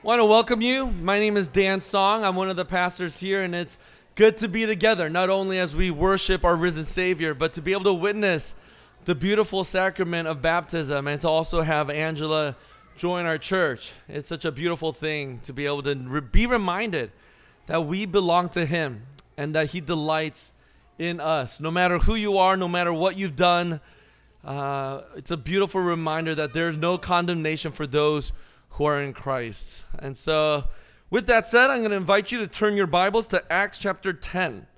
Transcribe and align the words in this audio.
Want 0.00 0.20
to 0.20 0.24
welcome 0.24 0.62
you. 0.62 0.86
My 0.86 1.18
name 1.18 1.36
is 1.36 1.48
Dan 1.48 1.80
Song. 1.80 2.22
I'm 2.22 2.36
one 2.36 2.48
of 2.48 2.54
the 2.54 2.64
pastors 2.64 3.16
here, 3.16 3.42
and 3.42 3.52
it's 3.52 3.76
good 4.14 4.38
to 4.38 4.46
be 4.46 4.64
together, 4.64 5.10
not 5.10 5.28
only 5.28 5.58
as 5.58 5.74
we 5.74 5.90
worship 5.90 6.44
our 6.44 6.54
risen 6.54 6.84
Savior, 6.84 7.34
but 7.34 7.52
to 7.54 7.60
be 7.60 7.72
able 7.72 7.82
to 7.82 7.94
witness 7.94 8.54
the 9.06 9.16
beautiful 9.16 9.64
sacrament 9.64 10.28
of 10.28 10.40
baptism 10.40 11.08
and 11.08 11.20
to 11.22 11.28
also 11.28 11.62
have 11.62 11.90
Angela 11.90 12.54
join 12.96 13.26
our 13.26 13.38
church. 13.38 13.90
It's 14.08 14.28
such 14.28 14.44
a 14.44 14.52
beautiful 14.52 14.92
thing 14.92 15.40
to 15.40 15.52
be 15.52 15.66
able 15.66 15.82
to 15.82 15.96
re- 15.96 16.20
be 16.20 16.46
reminded 16.46 17.10
that 17.66 17.84
we 17.84 18.06
belong 18.06 18.50
to 18.50 18.66
Him 18.66 19.02
and 19.36 19.52
that 19.56 19.70
He 19.70 19.80
delights 19.80 20.52
in 20.96 21.18
us. 21.18 21.58
No 21.58 21.72
matter 21.72 21.98
who 21.98 22.14
you 22.14 22.38
are, 22.38 22.56
no 22.56 22.68
matter 22.68 22.92
what 22.92 23.16
you've 23.16 23.34
done, 23.34 23.80
uh, 24.44 25.00
it's 25.16 25.32
a 25.32 25.36
beautiful 25.36 25.80
reminder 25.80 26.36
that 26.36 26.52
there's 26.52 26.76
no 26.76 26.98
condemnation 26.98 27.72
for 27.72 27.84
those 27.84 28.30
who 28.78 28.84
are 28.84 29.02
in 29.02 29.12
Christ. 29.12 29.84
And 29.98 30.16
so, 30.16 30.68
with 31.10 31.26
that 31.26 31.48
said, 31.48 31.68
I'm 31.68 31.78
going 31.78 31.90
to 31.90 31.96
invite 31.96 32.30
you 32.30 32.38
to 32.38 32.46
turn 32.46 32.76
your 32.76 32.86
Bibles 32.86 33.26
to 33.28 33.52
Acts 33.52 33.76
chapter 33.76 34.12
10. 34.12 34.68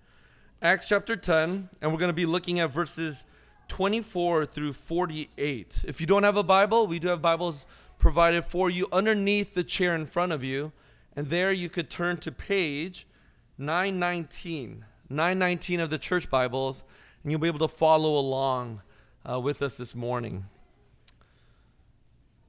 Acts 0.62 0.88
chapter 0.88 1.16
10, 1.16 1.68
and 1.82 1.92
we're 1.92 1.98
going 1.98 2.08
to 2.08 2.14
be 2.14 2.24
looking 2.24 2.60
at 2.60 2.72
verses 2.72 3.26
24 3.68 4.46
through 4.46 4.72
48. 4.72 5.84
If 5.86 6.00
you 6.00 6.06
don't 6.06 6.22
have 6.22 6.38
a 6.38 6.42
Bible, 6.42 6.86
we 6.86 6.98
do 6.98 7.08
have 7.08 7.20
Bibles 7.20 7.66
provided 7.98 8.46
for 8.46 8.70
you 8.70 8.88
underneath 8.90 9.52
the 9.52 9.62
chair 9.62 9.94
in 9.94 10.06
front 10.06 10.32
of 10.32 10.42
you. 10.42 10.72
And 11.14 11.28
there 11.28 11.52
you 11.52 11.68
could 11.68 11.90
turn 11.90 12.16
to 12.18 12.32
page 12.32 13.06
919, 13.58 14.86
919 15.10 15.78
of 15.80 15.90
the 15.90 15.98
church 15.98 16.30
Bibles, 16.30 16.84
and 17.22 17.30
you'll 17.30 17.40
be 17.40 17.48
able 17.48 17.58
to 17.58 17.68
follow 17.68 18.18
along 18.18 18.80
uh, 19.30 19.38
with 19.38 19.60
us 19.60 19.76
this 19.76 19.94
morning. 19.94 20.46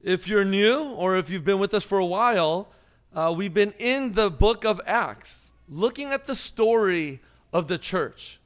If 0.02 0.26
you're 0.26 0.44
new 0.44 0.82
or 0.96 1.16
if 1.16 1.30
you've 1.30 1.44
been 1.44 1.60
with 1.60 1.72
us 1.72 1.84
for 1.84 1.98
a 1.98 2.04
while, 2.04 2.68
uh, 3.14 3.32
we've 3.36 3.54
been 3.54 3.72
in 3.78 4.14
the 4.14 4.30
book 4.30 4.64
of 4.64 4.80
Acts, 4.84 5.52
looking 5.68 6.08
at 6.08 6.24
the 6.24 6.34
story 6.34 7.20
of 7.52 7.68
the 7.68 7.78
church. 7.78 8.40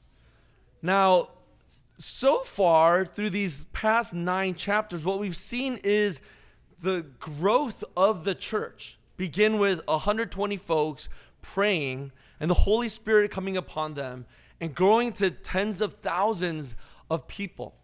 Now, 0.83 1.31
so 1.97 2.41
far 2.41 3.07
through 3.07 3.31
these 3.31 3.65
past 3.73 4.13
nine 4.13 4.55
chapters, 4.55 5.03
what 5.03 5.19
we've 5.19 5.35
seen 5.35 5.81
is 5.83 6.21
the 6.83 7.07
growth 7.19 7.83
of 7.97 8.25
the 8.25 8.35
church 8.35 8.99
begin 9.17 9.59
with 9.59 9.81
120 9.87 10.59
folks 10.59 11.09
praying 11.41 12.13
and 12.39 12.51
the 12.51 12.55
Holy 12.55 12.91
Spirit 12.91 13.31
coming 13.31 13.57
upon 13.57 13.95
them 13.95 14.27
and 14.61 14.75
growing 14.75 15.11
to 15.15 15.31
tens 15.31 15.81
of 15.81 15.95
thousands 15.95 16.75
of 17.11 17.27
people. 17.27 17.77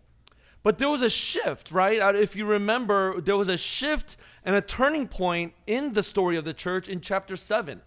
But 0.63 0.79
there 0.79 0.89
was 0.89 1.03
a 1.03 1.11
shift, 1.11 1.73
right? 1.73 2.01
Uh, 2.01 2.13
if 2.15 2.37
you 2.37 2.47
remember, 2.47 3.21
there 3.21 3.37
was 3.37 3.49
a 3.49 3.59
shift 3.59 4.17
and 4.45 4.55
a 4.55 4.61
turning 4.61 5.09
point 5.09 5.55
in 5.67 5.95
the 5.95 6.03
story 6.03 6.37
of 6.37 6.45
the 6.45 6.55
church 6.55 6.89
in 6.89 7.01
chapter 7.01 7.37
7. 7.37 7.83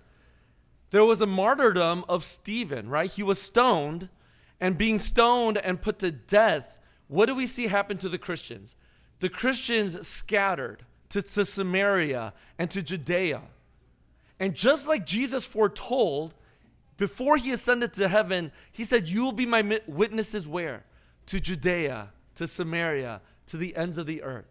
There 0.92 1.06
was 1.06 1.20
the 1.20 1.28
martyrdom 1.28 2.04
of 2.10 2.24
Stephen, 2.24 2.90
right? 2.90 3.10
He 3.10 3.24
was 3.24 3.42
stoned, 3.42 4.10
and 4.60 4.78
being 4.78 5.00
stoned 5.00 5.58
and 5.58 5.82
put 5.82 6.00
to 6.00 6.12
death, 6.12 6.80
what 7.08 7.28
do 7.28 7.36
we 7.36 7.48
see 7.48 7.68
happen 7.68 7.98
to 7.98 8.10
the 8.10 8.18
Christians? 8.18 8.76
The 9.20 9.30
Christians 9.30 10.08
scattered 10.08 10.86
to, 11.10 11.22
to 11.22 11.46
Samaria 11.46 12.34
and 12.58 12.72
to 12.72 12.82
Judea. 12.82 13.42
And 14.40 14.54
just 14.54 14.88
like 14.88 15.06
Jesus 15.06 15.46
foretold, 15.46 16.34
before 16.98 17.38
he 17.38 17.52
ascended 17.52 17.94
to 17.94 18.08
heaven, 18.08 18.52
he 18.72 18.84
said, 18.84 19.08
You 19.08 19.24
will 19.24 19.32
be 19.32 19.46
my 19.46 19.80
witnesses 19.88 20.48
where? 20.48 20.84
To 21.28 21.40
Judea 21.40 22.10
to 22.36 22.48
Samaria, 22.48 23.22
to 23.48 23.58
the 23.58 23.76
ends 23.76 23.98
of 23.98 24.06
the 24.06 24.24
earth. 24.24 24.46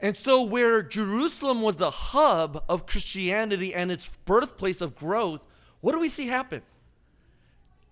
And 0.00 0.16
so, 0.16 0.42
where 0.42 0.82
Jerusalem 0.82 1.62
was 1.62 1.76
the 1.76 1.90
hub 1.90 2.62
of 2.68 2.86
Christianity 2.86 3.74
and 3.74 3.90
its 3.90 4.08
birthplace 4.24 4.80
of 4.80 4.94
growth, 4.94 5.40
what 5.80 5.92
do 5.92 6.00
we 6.00 6.08
see 6.08 6.26
happen? 6.26 6.62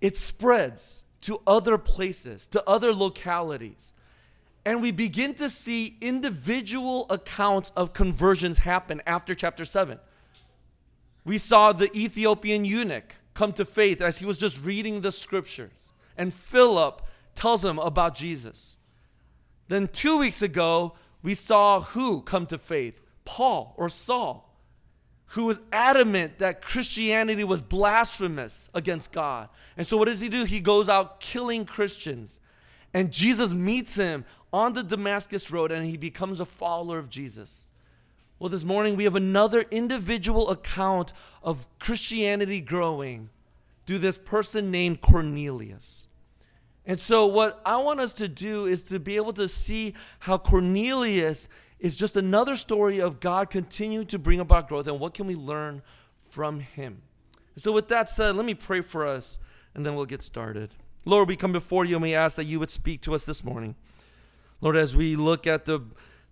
It 0.00 0.16
spreads 0.16 1.05
to 1.22 1.41
other 1.47 1.78
places, 1.78 2.47
to 2.48 2.62
other 2.69 2.93
localities. 2.93 3.93
And 4.66 4.82
we 4.82 4.91
begin 4.91 5.34
to 5.34 5.48
see 5.48 5.97
individual 6.00 7.06
accounts 7.09 7.72
of 7.76 7.93
conversions 7.93 8.59
happen 8.59 9.00
after 9.06 9.34
chapter 9.34 9.64
7. 9.64 9.98
We 11.25 11.38
saw 11.38 11.72
the 11.72 11.94
Ethiopian 11.97 12.64
eunuch 12.64 13.14
come 13.32 13.53
to 13.54 13.64
faith 13.64 14.00
as 14.00 14.19
he 14.19 14.26
was 14.26 14.38
just 14.38 14.62
reading 14.62 15.00
the 15.00 15.12
scriptures. 15.12 15.93
And 16.16 16.32
Philip 16.32 17.03
tells 17.34 17.64
him 17.64 17.78
about 17.78 18.14
Jesus. 18.14 18.76
Then 19.69 19.88
two 19.88 20.19
weeks 20.19 20.42
ago, 20.42 20.94
we 21.22 21.34
saw 21.34 21.80
who 21.80 22.22
come 22.22 22.47
to 22.47 22.58
faith? 22.58 23.00
Paul 23.25 23.75
or 23.78 23.88
Saul, 23.88 24.54
who 25.28 25.47
was 25.47 25.60
adamant 25.72 26.38
that 26.38 26.60
Christianity 26.60 27.44
was 27.44 27.62
blasphemous 27.62 28.69
against 28.75 29.12
God. 29.12 29.48
And 29.76 29.86
so, 29.86 29.97
what 29.97 30.06
does 30.06 30.20
he 30.20 30.28
do? 30.28 30.44
He 30.44 30.60
goes 30.60 30.88
out 30.88 31.20
killing 31.20 31.64
Christians. 31.64 32.41
And 32.92 33.10
Jesus 33.10 33.52
meets 33.54 33.97
him 33.97 34.25
on 34.52 34.75
the 34.75 34.84
Damascus 34.84 35.50
Road 35.50 35.72
and 35.72 35.84
he 35.84 35.96
becomes 35.96 36.38
a 36.38 36.46
follower 36.46 36.98
of 36.98 37.10
Jesus. 37.10 37.66
Well, 38.38 38.50
this 38.50 38.64
morning 38.64 38.94
we 38.94 39.04
have 39.04 39.16
another 39.16 39.62
individual 39.70 40.50
account 40.50 41.12
of 41.42 41.66
Christianity 41.78 42.60
growing 42.60 43.31
through 43.86 43.98
this 43.98 44.19
person 44.19 44.70
named 44.70 45.00
Cornelius. 45.00 46.06
And 46.87 47.00
so, 47.00 47.27
what 47.27 47.62
I 47.65 47.78
want 47.78 48.00
us 48.00 48.12
to 48.15 48.28
do 48.28 48.67
is 48.67 48.83
to 48.84 48.99
be 48.99 49.17
able 49.17 49.33
to 49.34 49.49
see 49.49 49.95
how 50.21 50.37
Cornelius 50.37 51.49
is 51.78 51.97
just 51.97 52.17
another 52.17 52.56
story 52.56 53.00
of 53.00 53.21
God 53.21 53.50
continuing 53.50 54.06
to 54.06 54.19
bring 54.19 54.41
about 54.41 54.69
growth 54.69 54.87
and 54.87 55.00
what 55.00 55.15
can 55.15 55.27
we 55.27 55.34
learn 55.34 55.83
from 56.31 56.61
him. 56.61 57.03
So, 57.56 57.73
with 57.73 57.89
that 57.89 58.11
said, 58.11 58.37
let 58.37 58.44
me 58.44 58.55
pray 58.55 58.83
for 58.83 59.06
us 59.06 59.39
and 59.75 59.84
then 59.84 59.94
we'll 59.94 60.05
get 60.05 60.23
started. 60.23 60.71
Lord, 61.05 61.28
we 61.28 61.37
come 61.37 61.53
before 61.53 61.84
you 61.84 61.97
and 61.97 62.03
we 62.03 62.15
ask 62.15 62.37
that 62.37 62.44
you 62.44 62.59
would 62.61 62.71
speak 62.71 63.00
to 63.03 63.15
us 63.15 63.25
this 63.25 63.44
morning. 63.44 63.77
Lord, 64.61 64.77
as 64.77 64.97
we 64.97 65.17
look 65.17 65.47
at 65.47 65.65
the, 65.65 65.81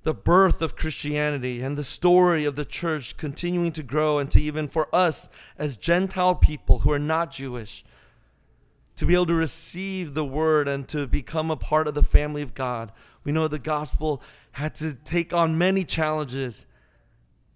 the 0.03 0.15
birth 0.15 0.63
of 0.63 0.77
Christianity 0.77 1.61
and 1.61 1.77
the 1.77 1.85
story 1.85 2.45
of 2.45 2.57
the 2.57 2.65
church 2.65 3.17
continuing 3.17 3.73
to 3.73 3.83
grow, 3.83 4.19
and 4.19 4.31
to 4.31 4.41
even 4.41 4.69
for 4.69 4.95
us 4.95 5.29
as 5.59 5.77
Gentile 5.77 6.35
people 6.35 6.81
who 6.81 6.91
are 6.91 6.99
not 6.99 7.31
Jewish 7.31 7.85
to 8.97 9.07
be 9.07 9.15
able 9.15 9.27
to 9.27 9.35
receive 9.35 10.15
the 10.15 10.25
word 10.25 10.69
and 10.69 10.87
to 10.89 11.07
become 11.07 11.51
a 11.51 11.57
part 11.57 11.89
of 11.89 11.95
the 11.95 12.03
family 12.03 12.43
of 12.43 12.55
God. 12.55 12.93
We 13.25 13.33
know 13.33 13.49
the 13.49 13.59
gospel 13.59 14.23
had 14.53 14.75
to 14.77 14.95
take 14.95 15.33
on 15.33 15.57
many 15.57 15.85
challenges 15.85 16.67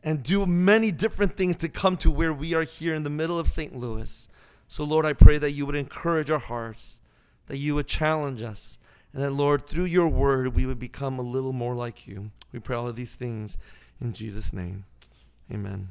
and 0.03 0.23
do 0.23 0.47
many 0.47 0.93
different 0.93 1.37
things 1.37 1.57
to 1.59 1.69
come 1.69 1.97
to 1.99 2.11
where 2.11 2.33
we 2.33 2.55
are 2.55 2.63
here 2.63 2.95
in 2.95 3.03
the 3.03 3.11
middle 3.11 3.39
of 3.39 3.49
St. 3.49 3.77
Louis. 3.77 4.29
So, 4.69 4.85
Lord, 4.85 5.05
I 5.05 5.13
pray 5.13 5.39
that 5.39 5.53
you 5.53 5.67
would 5.67 5.75
encourage 5.75 6.31
our 6.31 6.39
hearts, 6.39 7.01
that 7.47 7.59
you 7.59 7.75
would 7.75 7.87
challenge 7.87 8.43
us, 8.43 8.79
and 9.13 9.23
that, 9.23 9.33
Lord, 9.33 9.67
through 9.67 9.85
your 9.85 10.09
word, 10.09 10.55
we 10.55 10.67
would 10.67 10.79
become 10.79 11.19
a 11.19 11.23
little 11.23 11.53
more 11.53 11.75
like 11.75 12.07
you. 12.07 12.31
We 12.53 12.59
pray 12.59 12.77
all 12.77 12.89
of 12.89 12.97
these 12.97 13.15
things 13.15 13.59
in 14.01 14.13
Jesus' 14.13 14.53
name. 14.53 14.85
Amen. 15.53 15.89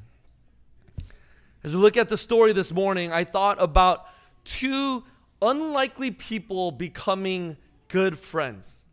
As 1.63 1.75
we 1.75 1.81
look 1.81 1.97
at 1.97 2.09
the 2.09 2.17
story 2.17 2.53
this 2.53 2.71
morning, 2.71 3.11
I 3.11 3.23
thought 3.23 3.61
about 3.61 4.05
two 4.43 5.03
unlikely 5.41 6.11
people 6.11 6.71
becoming 6.71 7.57
good 7.87 8.17
friends. 8.19 8.83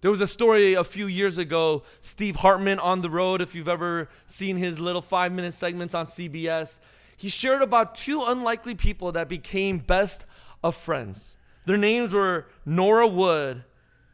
There 0.00 0.10
was 0.10 0.20
a 0.20 0.26
story 0.26 0.74
a 0.74 0.84
few 0.84 1.06
years 1.06 1.36
ago, 1.36 1.82
Steve 2.00 2.36
Hartman 2.36 2.78
on 2.78 3.02
the 3.02 3.10
road, 3.10 3.42
if 3.42 3.54
you've 3.54 3.68
ever 3.68 4.08
seen 4.26 4.56
his 4.56 4.80
little 4.80 5.02
five 5.02 5.32
minute 5.32 5.52
segments 5.52 5.94
on 5.94 6.06
CBS. 6.06 6.78
He 7.16 7.28
shared 7.28 7.60
about 7.60 7.94
two 7.94 8.24
unlikely 8.26 8.74
people 8.74 9.12
that 9.12 9.28
became 9.28 9.78
best 9.78 10.24
of 10.64 10.74
friends. 10.74 11.36
Their 11.66 11.76
names 11.76 12.14
were 12.14 12.46
Nora 12.64 13.06
Wood 13.06 13.64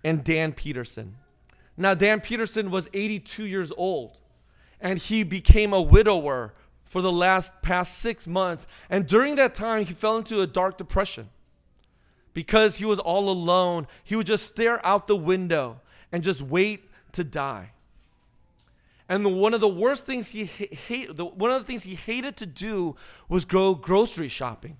and 0.03 0.25
Dan 0.25 0.53
Peterson. 0.53 1.19
Now, 1.77 1.95
Dan 1.95 2.21
Peterson 2.21 2.71
was 2.71 2.89
82 2.93 3.47
years 3.47 3.71
old 3.77 4.19
and 4.81 4.99
he 4.99 5.23
became 5.23 5.73
a 5.73 5.81
widower 5.81 6.55
for 6.85 7.01
the 7.01 7.13
last 7.13 7.63
past 7.63 7.99
six 7.99 8.27
months. 8.27 8.67
And 8.91 9.07
during 9.07 9.37
that 9.37 9.55
time, 9.55 9.85
he 9.85 9.93
fell 9.93 10.17
into 10.17 10.41
a 10.41 10.47
dark 10.47 10.79
depression 10.79 11.31
because 12.37 12.77
he 12.77 12.85
was 12.85 12.99
all 12.99 13.31
alone, 13.31 13.87
he 14.05 14.15
would 14.15 14.27
just 14.27 14.45
stare 14.45 14.85
out 14.85 15.07
the 15.07 15.17
window 15.17 15.81
and 16.13 16.23
just 16.23 16.43
wait 16.43 16.85
to 17.11 17.25
die. 17.25 17.71
And 19.09 19.25
the, 19.25 19.31
one 19.31 19.55
of 19.55 19.63
the 19.63 19.67
worst 19.67 20.05
things 20.05 20.29
he 20.29 20.45
hate, 20.45 21.17
the, 21.17 21.25
one 21.25 21.51
of 21.51 21.59
the 21.59 21.67
things 21.67 21.85
he 21.85 21.95
hated 21.95 22.37
to 22.37 22.45
do 22.45 22.95
was 23.27 23.47
go 23.47 23.75
grocery 23.75 24.29
shopping, 24.29 24.77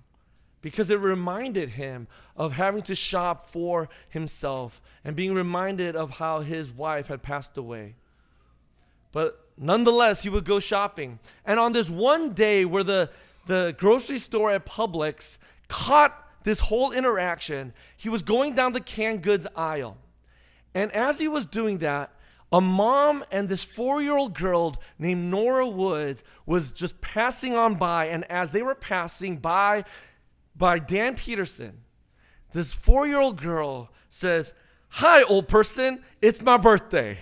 because 0.61 0.91
it 0.91 0.99
reminded 0.99 1.69
him 1.69 2.07
of 2.35 2.53
having 2.53 2.83
to 2.83 2.93
shop 2.93 3.49
for 3.49 3.89
himself 4.07 4.79
and 5.03 5.15
being 5.15 5.33
reminded 5.33 5.95
of 5.95 6.11
how 6.17 6.41
his 6.41 6.69
wife 6.69 7.07
had 7.07 7.23
passed 7.23 7.57
away. 7.57 7.95
But 9.11 9.47
nonetheless, 9.57 10.21
he 10.21 10.29
would 10.29 10.45
go 10.45 10.59
shopping. 10.59 11.17
And 11.43 11.59
on 11.59 11.73
this 11.73 11.89
one 11.89 12.33
day 12.33 12.65
where 12.65 12.83
the, 12.83 13.09
the 13.47 13.73
grocery 13.79 14.19
store 14.19 14.51
at 14.51 14.67
Publix 14.67 15.39
caught 15.69 16.25
this 16.47 16.61
whole 16.61 16.93
interaction, 16.93 17.73
he 17.97 18.07
was 18.07 18.23
going 18.23 18.55
down 18.55 18.71
the 18.71 18.79
canned 18.79 19.21
goods 19.21 19.45
aisle. 19.53 19.97
And 20.73 20.89
as 20.93 21.19
he 21.19 21.27
was 21.27 21.45
doing 21.45 21.79
that, 21.79 22.13
a 22.53 22.61
mom 22.61 23.25
and 23.29 23.49
this 23.49 23.65
four 23.65 24.01
year 24.01 24.15
old 24.15 24.33
girl 24.33 24.81
named 24.97 25.29
Nora 25.29 25.67
Woods 25.67 26.23
was 26.45 26.71
just 26.71 27.01
passing 27.01 27.53
on 27.53 27.75
by. 27.75 28.05
And 28.05 28.23
as 28.31 28.51
they 28.51 28.61
were 28.61 28.75
passing 28.75 29.35
by, 29.35 29.83
by 30.55 30.79
Dan 30.79 31.17
Peterson, 31.17 31.81
this 32.53 32.71
four 32.71 33.05
year 33.05 33.19
old 33.19 33.41
girl 33.41 33.91
says, 34.07 34.53
Hi, 34.89 35.23
old 35.23 35.49
person, 35.49 36.01
it's 36.21 36.41
my 36.41 36.55
birthday. 36.55 37.17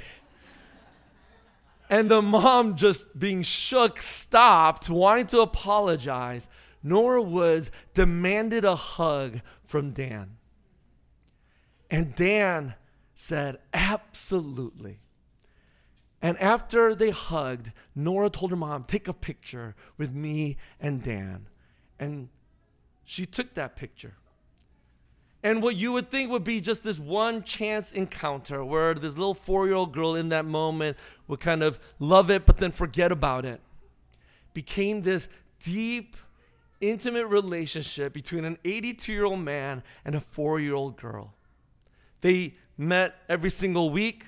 and 1.90 2.12
the 2.12 2.22
mom, 2.22 2.76
just 2.76 3.18
being 3.18 3.42
shook, 3.42 4.00
stopped, 4.00 4.88
wanting 4.88 5.26
to 5.28 5.42
apologize. 5.42 6.48
Nora 6.86 7.20
Woods 7.20 7.72
demanded 7.96 8.64
a 8.64 8.76
hug 8.76 9.42
from 9.64 9.90
Dan. 9.90 10.38
And 11.90 12.16
Dan 12.16 12.76
said, 13.16 13.58
Absolutely. 13.74 15.00
And 16.22 16.38
after 16.40 16.94
they 16.94 17.10
hugged, 17.10 17.72
Nora 17.96 18.30
told 18.30 18.52
her 18.52 18.58
mom, 18.58 18.84
Take 18.84 19.08
a 19.08 19.14
picture 19.14 19.74
with 19.98 20.14
me 20.14 20.58
and 20.80 21.02
Dan. 21.02 21.48
And 22.00 22.30
she 23.04 23.26
took 23.26 23.56
that 23.56 23.76
picture. 23.76 24.14
And 25.42 25.64
what 25.64 25.76
you 25.76 25.92
would 25.92 26.12
think 26.12 26.30
would 26.30 26.44
be 26.44 26.62
just 26.62 26.84
this 26.84 27.00
one 27.00 27.44
chance 27.44 27.92
encounter 27.92 28.64
where 28.64 28.94
this 28.94 29.18
little 29.18 29.34
four 29.34 29.66
year 29.66 29.76
old 29.76 29.92
girl 29.92 30.14
in 30.14 30.30
that 30.30 30.46
moment 30.46 30.98
would 31.28 31.40
kind 31.40 31.64
of 31.64 31.80
love 31.98 32.30
it 32.30 32.46
but 32.46 32.58
then 32.58 32.72
forget 32.72 33.12
about 33.12 33.44
it 33.44 33.60
became 34.54 35.02
this 35.02 35.30
deep, 35.60 36.16
intimate 36.90 37.28
relationship 37.28 38.14
between 38.14 38.46
an 38.46 38.58
82 38.64 39.12
year 39.12 39.26
old 39.26 39.40
man 39.40 39.84
and 40.04 40.16
a 40.16 40.20
four 40.20 40.60
year 40.60 40.74
old 40.74 40.98
girl. 40.98 41.34
They 42.22 42.56
met 42.78 43.16
every 43.30 43.50
single 43.50 43.90
week. 43.90 44.26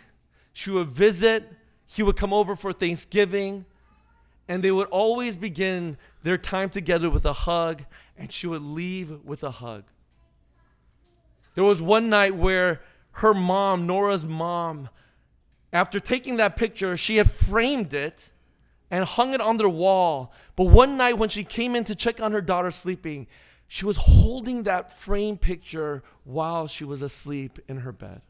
She 0.53 0.69
would 0.71 0.89
visit, 0.89 1.51
he 1.85 2.03
would 2.03 2.17
come 2.17 2.33
over 2.33 2.55
for 2.55 2.73
Thanksgiving, 2.73 3.65
and 4.47 4.63
they 4.63 4.71
would 4.71 4.87
always 4.87 5.35
begin 5.35 5.97
their 6.23 6.37
time 6.37 6.69
together 6.69 7.09
with 7.09 7.25
a 7.25 7.33
hug, 7.33 7.83
and 8.17 8.31
she 8.31 8.47
would 8.47 8.61
leave 8.61 9.23
with 9.23 9.43
a 9.43 9.51
hug. 9.51 9.83
There 11.55 11.63
was 11.63 11.81
one 11.81 12.09
night 12.09 12.35
where 12.35 12.81
her 13.13 13.33
mom, 13.33 13.87
Nora's 13.87 14.23
mom, 14.23 14.89
after 15.73 15.99
taking 15.99 16.37
that 16.37 16.55
picture, 16.55 16.95
she 16.95 17.17
had 17.17 17.29
framed 17.29 17.93
it 17.93 18.31
and 18.89 19.03
hung 19.03 19.33
it 19.33 19.41
on 19.41 19.57
their 19.57 19.69
wall. 19.69 20.33
But 20.55 20.65
one 20.65 20.97
night 20.97 21.17
when 21.17 21.29
she 21.29 21.43
came 21.43 21.75
in 21.75 21.83
to 21.85 21.95
check 21.95 22.21
on 22.21 22.31
her 22.31 22.41
daughter 22.41 22.71
sleeping, 22.71 23.27
she 23.67 23.85
was 23.85 23.97
holding 23.97 24.63
that 24.63 24.97
framed 24.97 25.41
picture 25.41 26.03
while 26.23 26.67
she 26.67 26.85
was 26.85 27.01
asleep 27.01 27.59
in 27.67 27.79
her 27.79 27.91
bed. 27.91 28.21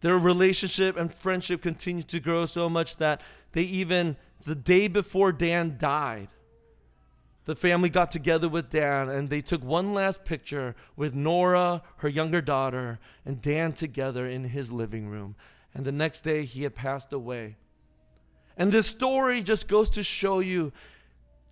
Their 0.00 0.18
relationship 0.18 0.96
and 0.96 1.12
friendship 1.12 1.62
continued 1.62 2.08
to 2.08 2.20
grow 2.20 2.46
so 2.46 2.68
much 2.68 2.96
that 2.98 3.20
they 3.52 3.62
even, 3.62 4.16
the 4.44 4.54
day 4.54 4.86
before 4.86 5.32
Dan 5.32 5.76
died, 5.78 6.28
the 7.46 7.56
family 7.56 7.88
got 7.88 8.10
together 8.10 8.48
with 8.48 8.68
Dan 8.68 9.08
and 9.08 9.30
they 9.30 9.40
took 9.40 9.64
one 9.64 9.94
last 9.94 10.24
picture 10.24 10.76
with 10.96 11.14
Nora, 11.14 11.82
her 11.96 12.08
younger 12.08 12.42
daughter, 12.42 12.98
and 13.24 13.40
Dan 13.40 13.72
together 13.72 14.26
in 14.26 14.44
his 14.44 14.70
living 14.70 15.08
room. 15.08 15.34
And 15.74 15.84
the 15.84 15.92
next 15.92 16.22
day 16.22 16.44
he 16.44 16.62
had 16.62 16.74
passed 16.74 17.12
away. 17.12 17.56
And 18.56 18.72
this 18.72 18.86
story 18.86 19.42
just 19.42 19.68
goes 19.68 19.88
to 19.90 20.02
show 20.02 20.40
you 20.40 20.72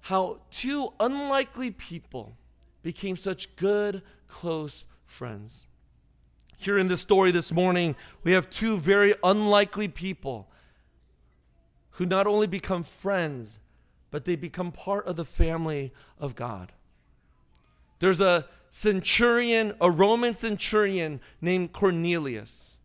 how 0.02 0.38
two 0.50 0.92
unlikely 0.98 1.70
people 1.70 2.36
became 2.82 3.16
such 3.16 3.54
good, 3.56 4.02
close 4.28 4.86
friends. 5.06 5.66
Here 6.56 6.78
in 6.78 6.88
this 6.88 7.00
story 7.00 7.30
this 7.30 7.52
morning, 7.52 7.96
we 8.24 8.32
have 8.32 8.48
two 8.48 8.78
very 8.78 9.14
unlikely 9.22 9.88
people 9.88 10.48
who 11.90 12.06
not 12.06 12.26
only 12.26 12.46
become 12.46 12.82
friends, 12.82 13.58
but 14.10 14.24
they 14.24 14.36
become 14.36 14.72
part 14.72 15.06
of 15.06 15.16
the 15.16 15.24
family 15.24 15.92
of 16.18 16.34
God. 16.34 16.72
There's 17.98 18.20
a 18.20 18.46
centurion, 18.70 19.74
a 19.80 19.90
Roman 19.90 20.34
centurion 20.34 21.20
named 21.40 21.72
Cornelius, 21.72 22.75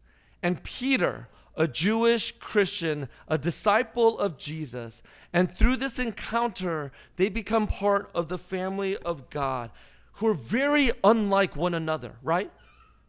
and 0.44 0.64
Peter, 0.64 1.28
a 1.56 1.68
Jewish 1.68 2.34
Christian, 2.40 3.10
a 3.28 3.38
disciple 3.38 4.18
of 4.18 4.38
Jesus. 4.38 5.04
And 5.34 5.52
through 5.52 5.78
this 5.78 6.00
encounter, 6.00 6.92
they 7.18 7.30
become 7.30 7.68
part 7.68 8.10
of 8.16 8.28
the 8.28 8.38
family 8.38 8.98
of 8.98 9.30
God, 9.30 9.72
who 10.14 10.28
are 10.28 10.34
very 10.34 10.92
unlike 11.04 11.56
one 11.56 11.74
another, 11.74 12.16
right? 12.24 12.52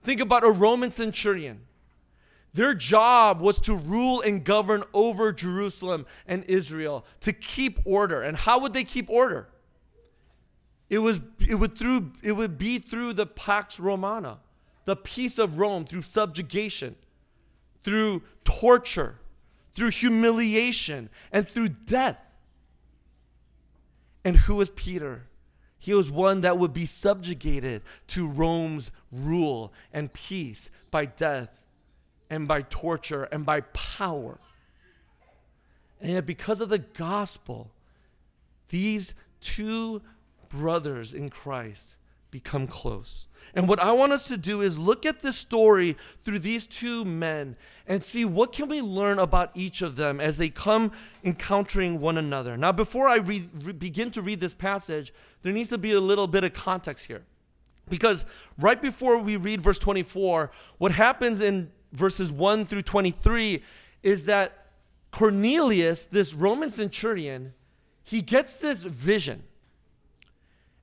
Think 0.03 0.21
about 0.21 0.45
a 0.45 0.51
Roman 0.51 0.91
centurion. 0.91 1.61
Their 2.55 2.75
job 2.75 3.41
was 3.41 3.61
to 3.63 3.75
rule 3.75 4.21
and 4.21 4.45
govern 4.45 4.85
over 4.93 5.33
Jerusalem 5.33 6.05
and 6.27 6.45
Israel, 6.45 7.07
to 7.21 7.33
keep 7.33 7.81
order. 7.85 8.21
And 8.21 8.37
how 8.37 8.61
would 8.61 8.75
they 8.75 8.85
keep 8.85 9.09
order? 9.09 9.49
It 10.91 10.99
was 10.99 11.21
it 11.41 11.55
would 11.55 11.79
through 11.79 12.13
it 12.23 12.33
would 12.33 12.59
be 12.59 12.79
through 12.79 13.15
the 13.15 13.25
Pax 13.25 13.81
Romana, 13.81 14.41
the 14.85 14.97
peace 14.97 15.39
of 15.39 15.59
Rome, 15.59 15.87
through 15.87 16.03
subjugation, 16.03 16.97
through 17.85 18.23
torture, 18.45 19.19
through 19.75 19.91
humiliation, 19.91 21.09
and 21.31 21.49
through 21.49 21.69
death. 21.69 22.19
And 24.25 24.37
who 24.37 24.57
was 24.57 24.71
Peter? 24.71 25.25
He 25.79 25.95
was 25.95 26.11
one 26.11 26.43
that 26.43 26.59
would 26.59 26.73
be 26.73 26.87
subjugated 26.87 27.83
to 28.09 28.29
Rome's 28.29 28.93
rule 29.11 29.73
and 29.93 30.13
peace 30.13 30.71
by 30.93 31.07
death 31.07 31.49
and 32.31 32.47
by 32.47 32.63
torture 32.63 33.25
and 33.25 33.45
by 33.45 33.63
power. 33.63 34.39
And 36.01 36.13
yet, 36.13 36.27
because 36.27 36.61
of 36.61 36.69
the 36.69 36.79
gospel, 36.79 37.73
these 38.69 39.15
two 39.41 40.03
brothers 40.49 41.13
in 41.13 41.31
Christ 41.31 41.97
become 42.33 42.67
close. 42.67 43.29
And 43.55 43.69
what 43.69 43.79
I 43.79 43.93
want 43.93 44.13
us 44.13 44.27
to 44.29 44.37
do 44.37 44.63
is 44.63 44.79
look 44.79 45.05
at 45.05 45.21
this 45.21 45.37
story 45.37 45.97
through 46.25 46.39
these 46.39 46.67
two 46.67 47.05
men 47.05 47.55
and 47.87 48.03
see 48.03 48.25
what 48.25 48.51
can 48.51 48.69
we 48.69 48.81
learn 48.81 49.19
about 49.19 49.51
each 49.55 49.83
of 49.83 49.97
them 49.97 50.21
as 50.21 50.39
they 50.39 50.49
come 50.49 50.91
encountering 51.23 52.01
one 52.01 52.17
another. 52.17 52.57
Now 52.57 52.73
before 52.73 53.09
I 53.09 53.17
read, 53.17 53.51
re- 53.63 53.73
begin 53.75 54.11
to 54.13 54.23
read 54.23 54.41
this 54.41 54.55
passage, 54.55 55.13
there 55.43 55.53
needs 55.53 55.69
to 55.69 55.79
be 55.79 55.93
a 55.93 56.01
little 56.01 56.27
bit 56.27 56.45
of 56.45 56.55
context 56.55 57.07
here. 57.07 57.23
Because 57.91 58.25
right 58.59 58.81
before 58.81 59.21
we 59.23 59.37
read 59.37 59.61
verse 59.61 59.79
24, 59.79 60.51
what 60.79 60.93
happens 60.93 61.43
in 61.43 61.71
verses 61.93 62.33
1 62.33 62.65
through 62.65 62.83
23 62.83 63.63
is 64.03 64.25
that 64.25 64.67
Cornelius, 65.11 66.07
this 66.07 66.33
Roman 66.33 66.71
centurion, 66.71 67.53
he 68.03 68.23
gets 68.23 68.57
this 68.57 68.83
vision 68.83 69.43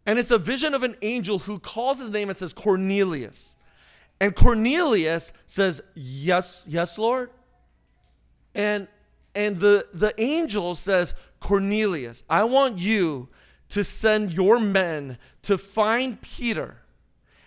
and 0.10 0.18
it's 0.18 0.32
a 0.32 0.40
vision 0.40 0.74
of 0.74 0.82
an 0.82 0.96
angel 1.04 1.38
who 1.38 1.60
calls 1.60 2.00
his 2.00 2.10
name 2.10 2.30
and 2.30 2.36
says, 2.36 2.52
Cornelius. 2.52 3.56
And 4.20 4.36
Cornelius 4.36 5.32
says, 5.46 5.84
Yes, 5.94 6.66
yes, 6.68 6.98
Lord. 6.98 7.30
And 8.56 8.88
and 9.36 9.60
the, 9.60 9.86
the 9.94 10.20
angel 10.20 10.74
says, 10.74 11.14
Cornelius, 11.40 12.24
I 12.28 12.44
want 12.46 12.80
you 12.80 13.28
to 13.70 13.84
send 13.84 14.32
your 14.32 14.60
men 14.60 15.20
to 15.44 15.60
find 15.60 16.20
Peter. 16.20 16.78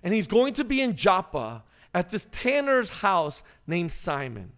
And 0.05 0.15
he's 0.15 0.29
going 0.29 0.55
to 0.55 0.63
be 0.63 0.81
in 0.81 0.95
Joppa 0.95 1.65
at 1.93 2.11
this 2.11 2.29
tanner's 2.31 2.91
house 2.91 3.43
named 3.67 3.91
Simon. 3.91 4.53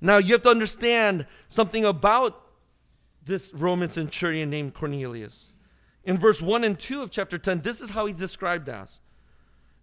Now, 0.00 0.16
you 0.16 0.32
have 0.32 0.42
to 0.44 0.48
understand 0.48 1.26
something 1.48 1.84
about 1.84 2.40
this 3.22 3.52
Roman 3.52 3.90
centurion 3.90 4.48
named 4.48 4.72
Cornelius. 4.72 5.52
In 6.04 6.18
verse 6.18 6.42
1 6.42 6.64
and 6.64 6.78
2 6.78 7.02
of 7.02 7.10
chapter 7.10 7.38
10, 7.38 7.60
this 7.60 7.80
is 7.80 7.90
how 7.90 8.06
he's 8.06 8.18
described 8.18 8.68
as 8.68 9.00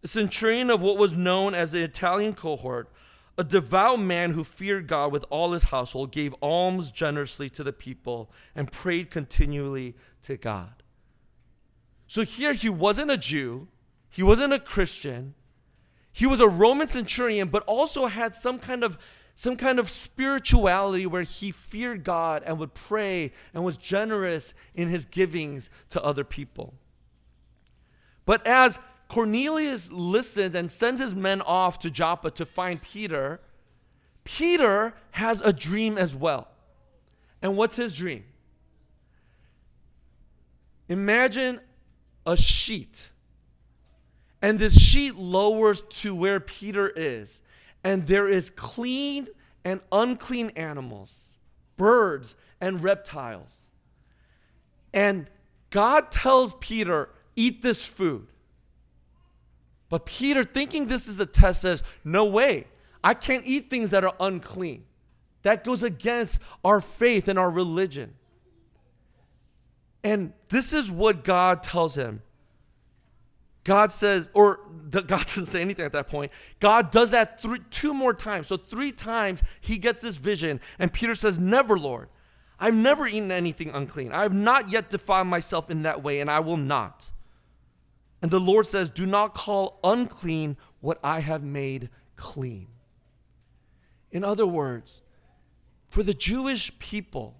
a 0.03 0.07
centurion 0.07 0.69
of 0.69 0.81
what 0.81 0.97
was 0.97 1.13
known 1.13 1.53
as 1.53 1.71
the 1.71 1.83
Italian 1.83 2.33
cohort, 2.33 2.89
a 3.37 3.43
devout 3.43 3.99
man 3.99 4.31
who 4.31 4.43
feared 4.43 4.87
God 4.87 5.11
with 5.11 5.25
all 5.29 5.51
his 5.51 5.65
household, 5.65 6.11
gave 6.11 6.33
alms 6.41 6.91
generously 6.91 7.49
to 7.51 7.63
the 7.63 7.73
people, 7.73 8.31
and 8.55 8.71
prayed 8.71 9.11
continually 9.11 9.95
to 10.23 10.37
God. 10.37 10.83
So 12.07 12.23
here 12.23 12.53
he 12.53 12.69
wasn't 12.69 13.11
a 13.11 13.17
Jew, 13.17 13.67
he 14.09 14.23
wasn't 14.23 14.53
a 14.53 14.59
Christian, 14.59 15.35
he 16.11 16.25
was 16.25 16.39
a 16.39 16.49
Roman 16.49 16.87
centurion, 16.87 17.49
but 17.49 17.63
also 17.63 18.07
had 18.07 18.35
some 18.35 18.59
kind 18.59 18.83
of 18.83 18.97
some 19.39 19.55
kind 19.55 19.79
of 19.79 19.89
spirituality 19.89 21.05
where 21.05 21.21
he 21.21 21.49
feared 21.49 22.03
God 22.03 22.43
and 22.45 22.59
would 22.59 22.73
pray 22.73 23.31
and 23.53 23.63
was 23.63 23.77
generous 23.77 24.53
in 24.75 24.89
his 24.89 25.05
givings 25.05 25.69
to 25.91 26.03
other 26.03 26.25
people. 26.25 26.73
But 28.25 28.45
as 28.45 28.79
Cornelius 29.07 29.93
listens 29.93 30.55
and 30.55 30.69
sends 30.69 30.99
his 30.99 31.15
men 31.15 31.41
off 31.41 31.79
to 31.79 31.89
Joppa 31.89 32.31
to 32.31 32.45
find 32.45 32.81
Peter, 32.81 33.39
Peter 34.25 34.93
has 35.11 35.39
a 35.39 35.53
dream 35.53 35.97
as 35.97 36.13
well. 36.13 36.49
And 37.41 37.55
what's 37.55 37.77
his 37.77 37.95
dream? 37.95 38.25
Imagine 40.89 41.61
a 42.25 42.35
sheet, 42.35 43.09
and 44.41 44.59
this 44.59 44.77
sheet 44.77 45.15
lowers 45.15 45.81
to 45.83 46.13
where 46.13 46.41
Peter 46.41 46.89
is 46.93 47.41
and 47.83 48.07
there 48.07 48.27
is 48.27 48.49
clean 48.49 49.27
and 49.63 49.81
unclean 49.91 50.49
animals, 50.55 51.35
birds 51.77 52.35
and 52.59 52.83
reptiles. 52.83 53.65
And 54.93 55.29
God 55.69 56.11
tells 56.11 56.53
Peter, 56.55 57.09
eat 57.35 57.61
this 57.61 57.85
food. 57.85 58.27
But 59.89 60.05
Peter, 60.05 60.43
thinking 60.43 60.87
this 60.87 61.07
is 61.07 61.19
a 61.19 61.25
test, 61.25 61.61
says, 61.61 61.83
No 62.03 62.25
way. 62.25 62.67
I 63.03 63.13
can't 63.13 63.45
eat 63.45 63.69
things 63.69 63.91
that 63.91 64.03
are 64.03 64.15
unclean. 64.19 64.85
That 65.43 65.63
goes 65.63 65.83
against 65.83 66.39
our 66.63 66.81
faith 66.81 67.27
and 67.27 67.39
our 67.39 67.49
religion. 67.49 68.15
And 70.03 70.33
this 70.49 70.73
is 70.73 70.91
what 70.91 71.23
God 71.23 71.63
tells 71.63 71.95
him. 71.95 72.21
God 73.69 73.91
says, 73.91 74.31
or 74.33 74.61
God 74.89 75.27
doesn't 75.27 75.45
say 75.45 75.61
anything 75.61 75.85
at 75.85 75.91
that 75.91 76.07
point. 76.07 76.31
God 76.59 76.89
does 76.89 77.11
that 77.11 77.39
three, 77.39 77.59
two 77.69 77.93
more 77.93 78.15
times. 78.15 78.47
So, 78.47 78.57
three 78.57 78.91
times 78.91 79.43
he 79.61 79.77
gets 79.77 79.99
this 79.99 80.17
vision, 80.17 80.59
and 80.79 80.91
Peter 80.91 81.13
says, 81.13 81.37
Never, 81.37 81.77
Lord. 81.77 82.09
I've 82.59 82.73
never 82.73 83.05
eaten 83.05 83.31
anything 83.31 83.69
unclean. 83.69 84.11
I 84.11 84.23
have 84.23 84.33
not 84.33 84.71
yet 84.71 84.89
defiled 84.89 85.27
myself 85.27 85.69
in 85.69 85.83
that 85.83 86.01
way, 86.01 86.19
and 86.19 86.31
I 86.31 86.39
will 86.39 86.57
not. 86.57 87.11
And 88.23 88.31
the 88.31 88.39
Lord 88.39 88.65
says, 88.65 88.89
Do 88.89 89.05
not 89.05 89.35
call 89.35 89.79
unclean 89.83 90.57
what 90.81 90.97
I 91.03 91.19
have 91.19 91.43
made 91.43 91.89
clean. 92.15 92.69
In 94.11 94.23
other 94.23 94.47
words, 94.47 95.03
for 95.89 96.01
the 96.01 96.15
Jewish 96.15 96.77
people, 96.79 97.37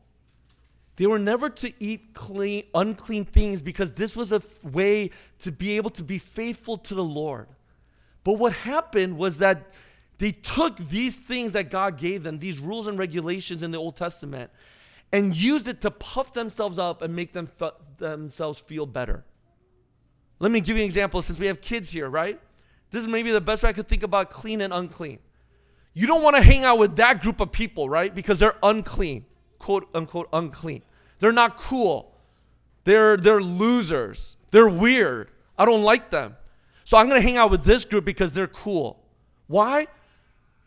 they 0.99 1.07
were 1.07 1.17
never 1.17 1.49
to 1.49 1.71
eat 1.79 2.13
clean, 2.13 2.65
unclean 2.75 3.23
things 3.23 3.61
because 3.61 3.93
this 3.93 4.17
was 4.17 4.33
a 4.33 4.43
f- 4.43 4.65
way 4.65 5.11
to 5.39 5.49
be 5.49 5.77
able 5.77 5.91
to 5.91 6.03
be 6.03 6.17
faithful 6.17 6.77
to 6.77 6.93
the 6.93 7.03
Lord. 7.03 7.47
But 8.25 8.33
what 8.33 8.51
happened 8.51 9.17
was 9.17 9.37
that 9.37 9.69
they 10.17 10.33
took 10.33 10.75
these 10.75 11.15
things 11.15 11.53
that 11.53 11.71
God 11.71 11.97
gave 11.97 12.23
them, 12.23 12.39
these 12.39 12.59
rules 12.59 12.85
and 12.85 12.99
regulations 12.99 13.63
in 13.63 13.71
the 13.71 13.77
Old 13.77 13.95
Testament, 13.95 14.51
and 15.13 15.33
used 15.33 15.69
it 15.69 15.79
to 15.81 15.89
puff 15.89 16.33
themselves 16.33 16.77
up 16.77 17.01
and 17.01 17.15
make 17.15 17.31
them 17.31 17.49
themselves 17.97 18.59
feel 18.59 18.85
better. 18.85 19.23
Let 20.39 20.51
me 20.51 20.59
give 20.59 20.75
you 20.75 20.83
an 20.83 20.85
example 20.85 21.21
since 21.21 21.39
we 21.39 21.45
have 21.45 21.61
kids 21.61 21.91
here, 21.91 22.09
right? 22.09 22.41
This 22.91 23.03
is 23.03 23.07
maybe 23.07 23.31
the 23.31 23.39
best 23.39 23.63
way 23.63 23.69
I 23.69 23.73
could 23.73 23.87
think 23.87 24.03
about 24.03 24.31
clean 24.31 24.59
and 24.59 24.73
unclean. 24.73 25.19
You 25.93 26.07
don't 26.07 26.23
want 26.23 26.35
to 26.35 26.41
hang 26.41 26.65
out 26.65 26.77
with 26.77 26.97
that 26.97 27.21
group 27.21 27.39
of 27.39 27.53
people, 27.53 27.87
right? 27.87 28.13
Because 28.13 28.39
they're 28.39 28.57
unclean, 28.61 29.25
quote 29.59 29.87
unquote 29.93 30.27
unclean. 30.33 30.83
They're 31.19 31.31
not 31.31 31.57
cool. 31.57 32.15
They're 32.83 33.17
they're 33.17 33.41
losers. 33.41 34.35
They're 34.51 34.69
weird. 34.69 35.29
I 35.57 35.65
don't 35.65 35.83
like 35.83 36.09
them. 36.09 36.35
So 36.85 36.97
I'm 36.97 37.07
going 37.07 37.21
to 37.21 37.27
hang 37.27 37.37
out 37.37 37.51
with 37.51 37.65
this 37.65 37.85
group 37.85 38.03
because 38.03 38.33
they're 38.33 38.47
cool. 38.47 39.03
Why? 39.45 39.87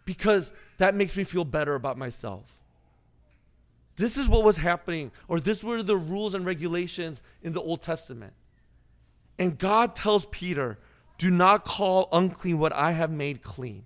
Because 0.04 0.52
that 0.78 0.94
makes 0.94 1.16
me 1.16 1.24
feel 1.24 1.44
better 1.44 1.74
about 1.74 1.98
myself. 1.98 2.44
This 3.96 4.16
is 4.16 4.28
what 4.28 4.44
was 4.44 4.58
happening, 4.58 5.10
or 5.28 5.40
this 5.40 5.64
were 5.64 5.82
the 5.82 5.96
rules 5.96 6.34
and 6.34 6.46
regulations 6.46 7.20
in 7.42 7.52
the 7.52 7.60
Old 7.60 7.82
Testament. 7.82 8.32
And 9.38 9.58
God 9.58 9.96
tells 9.96 10.26
Peter, 10.26 10.78
Do 11.18 11.30
not 11.30 11.64
call 11.64 12.08
unclean 12.12 12.58
what 12.58 12.72
I 12.72 12.92
have 12.92 13.10
made 13.10 13.42
clean. 13.42 13.84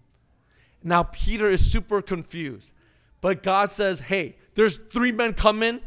Now, 0.83 1.05
Peter 1.05 1.51
is 1.51 1.71
super 1.71 2.03
confused. 2.03 2.73
But 3.21 3.43
God 3.43 3.73
says, 3.73 4.01
Hey, 4.01 4.37
there's 4.55 4.79
three 4.79 5.13
men 5.13 5.35
coming. 5.35 5.81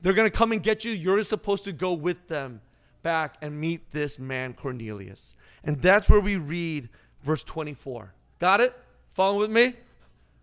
They're 0.00 0.12
going 0.12 0.30
to 0.30 0.36
come 0.36 0.52
and 0.52 0.62
get 0.62 0.84
you. 0.84 0.92
You're 0.92 1.22
supposed 1.24 1.64
to 1.64 1.72
go 1.72 1.92
with 1.94 2.28
them 2.28 2.60
back 3.02 3.36
and 3.40 3.60
meet 3.60 3.92
this 3.92 4.18
man, 4.18 4.52
Cornelius. 4.54 5.34
And 5.64 5.80
that's 5.80 6.10
where 6.10 6.20
we 6.20 6.36
read 6.36 6.88
verse 7.22 7.44
24. 7.44 8.14
Got 8.38 8.60
it? 8.60 8.76
Follow 9.12 9.38
with 9.38 9.50
me? 9.50 9.74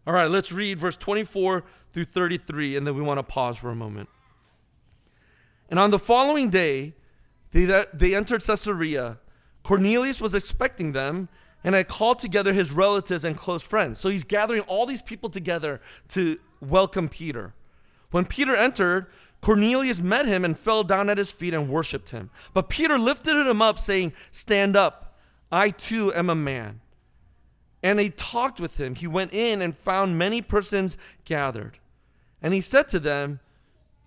All 0.05 0.13
right, 0.13 0.29
let's 0.29 0.51
read 0.51 0.79
verse 0.79 0.97
24 0.97 1.63
through 1.93 2.05
33, 2.05 2.75
and 2.75 2.85
then 2.85 2.95
we 2.95 3.01
want 3.01 3.19
to 3.19 3.23
pause 3.23 3.57
for 3.57 3.69
a 3.69 3.75
moment. 3.75 4.09
And 5.69 5.79
on 5.79 5.91
the 5.91 5.99
following 5.99 6.49
day, 6.49 6.93
they, 7.51 7.85
they 7.93 8.15
entered 8.15 8.43
Caesarea. 8.43 9.19
Cornelius 9.63 10.19
was 10.19 10.35
expecting 10.35 10.91
them 10.91 11.29
and 11.63 11.75
had 11.75 11.87
called 11.87 12.19
together 12.19 12.51
his 12.51 12.71
relatives 12.71 13.23
and 13.23 13.37
close 13.37 13.61
friends. 13.61 13.99
So 13.99 14.09
he's 14.09 14.23
gathering 14.23 14.61
all 14.61 14.85
these 14.85 15.01
people 15.01 15.29
together 15.29 15.79
to 16.09 16.37
welcome 16.59 17.07
Peter. 17.07 17.53
When 18.11 18.25
Peter 18.25 18.55
entered, 18.55 19.07
Cornelius 19.43 19.99
met 19.99 20.25
him 20.25 20.45
and 20.45 20.57
fell 20.57 20.85
down 20.85 21.09
at 21.09 21.17
his 21.17 21.29
feet 21.29 21.53
and 21.53 21.67
worshiped 21.67 22.11
him. 22.11 22.29
But 22.53 22.69
Peter 22.69 22.97
lifted 22.97 23.45
him 23.45 23.61
up, 23.61 23.77
saying, 23.77 24.13
Stand 24.31 24.77
up, 24.77 25.17
I 25.51 25.69
too 25.69 26.13
am 26.15 26.29
a 26.29 26.35
man. 26.35 26.79
And 27.83 27.99
he 27.99 28.09
talked 28.09 28.61
with 28.61 28.79
him. 28.79 28.95
He 28.95 29.05
went 29.05 29.33
in 29.33 29.61
and 29.61 29.75
found 29.75 30.17
many 30.17 30.41
persons 30.41 30.97
gathered. 31.25 31.77
And 32.41 32.53
he 32.53 32.61
said 32.61 32.87
to 32.89 32.99
them, 32.99 33.41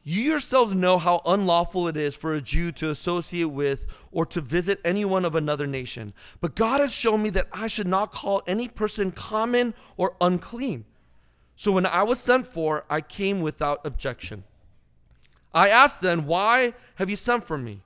You 0.03 0.23
yourselves 0.23 0.75
know 0.75 0.97
how 0.97 1.21
unlawful 1.27 1.87
it 1.87 1.99
is 1.99 2.17
for 2.17 2.33
a 2.33 2.41
Jew 2.41 2.73
to 2.73 2.89
associate 2.89 3.45
with 3.51 3.87
or 4.11 4.25
to 4.25 4.41
visit 4.41 4.81
anyone 4.87 5.27
of 5.27 5.35
another 5.35 5.67
nation. 5.67 6.15
But 6.41 6.57
God 6.57 6.81
has 6.81 6.95
shown 6.95 7.23
me 7.23 7.29
that 7.31 7.49
I 7.53 7.69
should 7.69 7.87
not 7.87 8.11
call 8.11 8.41
any 8.47 8.69
person 8.69 9.13
common 9.13 9.75
or 9.99 10.17
unclean. 10.19 10.87
So 11.57 11.73
when 11.73 11.85
I 11.85 12.05
was 12.05 12.21
sent 12.21 12.47
for, 12.47 12.87
I 12.89 13.03
came 13.03 13.43
without 13.43 13.85
objection. 13.85 14.45
I 15.57 15.71
asked 15.71 16.03
then, 16.03 16.27
Why 16.27 16.75
have 16.97 17.09
you 17.09 17.17
sent 17.17 17.45
for 17.45 17.57
me? 17.57 17.81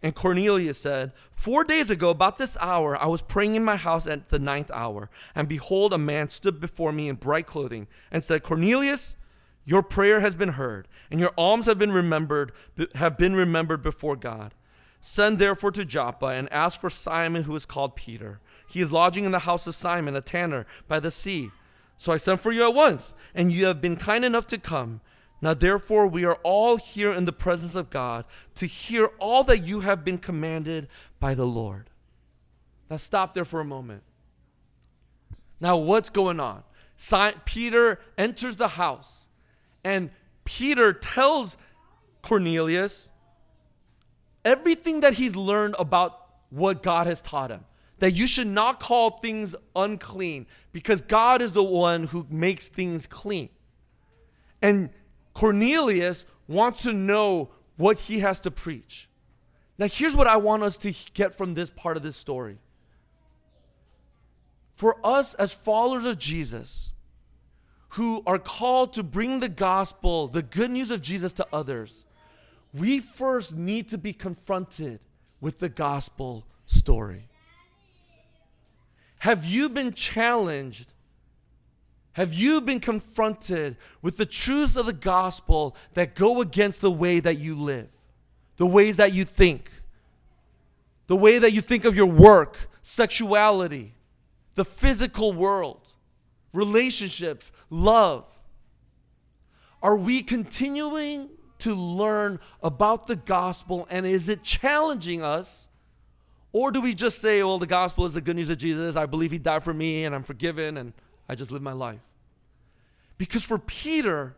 And 0.00 0.14
Cornelius 0.14 0.78
said, 0.78 1.12
Four 1.32 1.64
days 1.64 1.90
ago, 1.90 2.10
about 2.10 2.38
this 2.38 2.56
hour, 2.60 2.96
I 2.96 3.06
was 3.06 3.20
praying 3.20 3.56
in 3.56 3.64
my 3.64 3.74
house 3.74 4.06
at 4.06 4.28
the 4.28 4.38
ninth 4.38 4.70
hour, 4.72 5.10
and 5.34 5.48
behold, 5.48 5.92
a 5.92 5.98
man 5.98 6.28
stood 6.28 6.60
before 6.60 6.92
me 6.92 7.08
in 7.08 7.16
bright 7.16 7.46
clothing 7.46 7.88
and 8.12 8.22
said, 8.22 8.44
Cornelius, 8.44 9.16
your 9.64 9.82
prayer 9.82 10.20
has 10.20 10.36
been 10.36 10.50
heard, 10.50 10.86
and 11.10 11.18
your 11.18 11.32
alms 11.36 11.66
have 11.66 11.80
been 11.80 11.90
remembered, 11.90 12.52
have 12.94 13.18
been 13.18 13.34
remembered 13.34 13.82
before 13.82 14.14
God. 14.14 14.54
Send 15.00 15.40
therefore 15.40 15.72
to 15.72 15.84
Joppa 15.84 16.26
and 16.26 16.52
ask 16.52 16.80
for 16.80 16.90
Simon, 16.90 17.42
who 17.42 17.56
is 17.56 17.66
called 17.66 17.96
Peter. 17.96 18.38
He 18.68 18.80
is 18.80 18.92
lodging 18.92 19.24
in 19.24 19.32
the 19.32 19.40
house 19.40 19.66
of 19.66 19.74
Simon, 19.74 20.14
a 20.14 20.20
tanner, 20.20 20.64
by 20.86 21.00
the 21.00 21.10
sea. 21.10 21.50
So 21.96 22.12
I 22.12 22.18
sent 22.18 22.38
for 22.38 22.52
you 22.52 22.62
at 22.62 22.74
once, 22.74 23.14
and 23.34 23.50
you 23.50 23.66
have 23.66 23.80
been 23.80 23.96
kind 23.96 24.24
enough 24.24 24.46
to 24.48 24.58
come. 24.58 25.00
Now, 25.44 25.52
therefore, 25.52 26.06
we 26.06 26.24
are 26.24 26.38
all 26.42 26.78
here 26.78 27.12
in 27.12 27.26
the 27.26 27.32
presence 27.32 27.74
of 27.74 27.90
God 27.90 28.24
to 28.54 28.64
hear 28.64 29.10
all 29.18 29.44
that 29.44 29.58
you 29.58 29.80
have 29.80 30.02
been 30.02 30.16
commanded 30.16 30.88
by 31.20 31.34
the 31.34 31.44
Lord. 31.44 31.90
Now, 32.88 32.96
stop 32.96 33.34
there 33.34 33.44
for 33.44 33.60
a 33.60 33.64
moment. 33.64 34.04
Now, 35.60 35.76
what's 35.76 36.08
going 36.08 36.40
on? 36.40 36.62
Peter 37.44 38.00
enters 38.16 38.56
the 38.56 38.68
house, 38.68 39.26
and 39.84 40.08
Peter 40.46 40.94
tells 40.94 41.58
Cornelius 42.22 43.10
everything 44.46 45.00
that 45.00 45.12
he's 45.12 45.36
learned 45.36 45.76
about 45.78 46.26
what 46.48 46.82
God 46.82 47.06
has 47.06 47.20
taught 47.20 47.50
him. 47.50 47.66
That 47.98 48.12
you 48.12 48.26
should 48.26 48.46
not 48.46 48.80
call 48.80 49.18
things 49.18 49.54
unclean 49.76 50.46
because 50.72 51.02
God 51.02 51.42
is 51.42 51.52
the 51.52 51.62
one 51.62 52.04
who 52.04 52.26
makes 52.30 52.66
things 52.66 53.06
clean. 53.06 53.50
And 54.62 54.88
Cornelius 55.34 56.24
wants 56.48 56.82
to 56.82 56.92
know 56.92 57.50
what 57.76 58.00
he 58.00 58.20
has 58.20 58.40
to 58.40 58.50
preach. 58.50 59.08
Now, 59.76 59.88
here's 59.88 60.14
what 60.14 60.28
I 60.28 60.36
want 60.36 60.62
us 60.62 60.78
to 60.78 60.94
get 61.12 61.34
from 61.34 61.54
this 61.54 61.70
part 61.70 61.96
of 61.96 62.02
this 62.02 62.16
story. 62.16 62.58
For 64.76 64.96
us 65.04 65.34
as 65.34 65.52
followers 65.52 66.04
of 66.04 66.18
Jesus, 66.18 66.92
who 67.90 68.22
are 68.26 68.38
called 68.38 68.92
to 68.92 69.02
bring 69.02 69.40
the 69.40 69.48
gospel, 69.48 70.28
the 70.28 70.42
good 70.42 70.70
news 70.70 70.90
of 70.90 71.02
Jesus 71.02 71.32
to 71.34 71.46
others, 71.52 72.06
we 72.72 72.98
first 72.98 73.56
need 73.56 73.88
to 73.88 73.98
be 73.98 74.12
confronted 74.12 75.00
with 75.40 75.58
the 75.58 75.68
gospel 75.68 76.46
story. 76.66 77.28
Have 79.20 79.44
you 79.44 79.68
been 79.68 79.92
challenged 79.92 80.93
have 82.14 82.32
you 82.32 82.60
been 82.60 82.80
confronted 82.80 83.76
with 84.00 84.16
the 84.16 84.26
truths 84.26 84.76
of 84.76 84.86
the 84.86 84.92
gospel 84.92 85.76
that 85.94 86.14
go 86.14 86.40
against 86.40 86.80
the 86.80 86.90
way 86.90 87.20
that 87.20 87.38
you 87.38 87.56
live, 87.56 87.88
the 88.56 88.66
ways 88.66 88.96
that 88.96 89.12
you 89.12 89.24
think, 89.24 89.70
the 91.08 91.16
way 91.16 91.38
that 91.38 91.52
you 91.52 91.60
think 91.60 91.84
of 91.84 91.96
your 91.96 92.06
work, 92.06 92.70
sexuality, 92.82 93.94
the 94.54 94.64
physical 94.64 95.32
world, 95.32 95.92
relationships, 96.52 97.50
love? 97.68 98.26
Are 99.82 99.96
we 99.96 100.22
continuing 100.22 101.30
to 101.58 101.74
learn 101.74 102.38
about 102.62 103.08
the 103.08 103.16
gospel 103.16 103.88
and 103.90 104.06
is 104.06 104.28
it 104.28 104.44
challenging 104.44 105.22
us? 105.22 105.68
Or 106.52 106.70
do 106.70 106.80
we 106.80 106.94
just 106.94 107.18
say, 107.18 107.42
well, 107.42 107.58
the 107.58 107.66
gospel 107.66 108.06
is 108.06 108.14
the 108.14 108.20
good 108.20 108.36
news 108.36 108.50
of 108.50 108.58
Jesus. 108.58 108.94
I 108.94 109.06
believe 109.06 109.32
he 109.32 109.38
died 109.38 109.64
for 109.64 109.74
me 109.74 110.04
and 110.04 110.14
I'm 110.14 110.22
forgiven 110.22 110.76
and 110.76 110.92
I 111.28 111.34
just 111.34 111.50
live 111.50 111.62
my 111.62 111.72
life. 111.72 112.00
Because 113.16 113.44
for 113.44 113.58
Peter, 113.58 114.36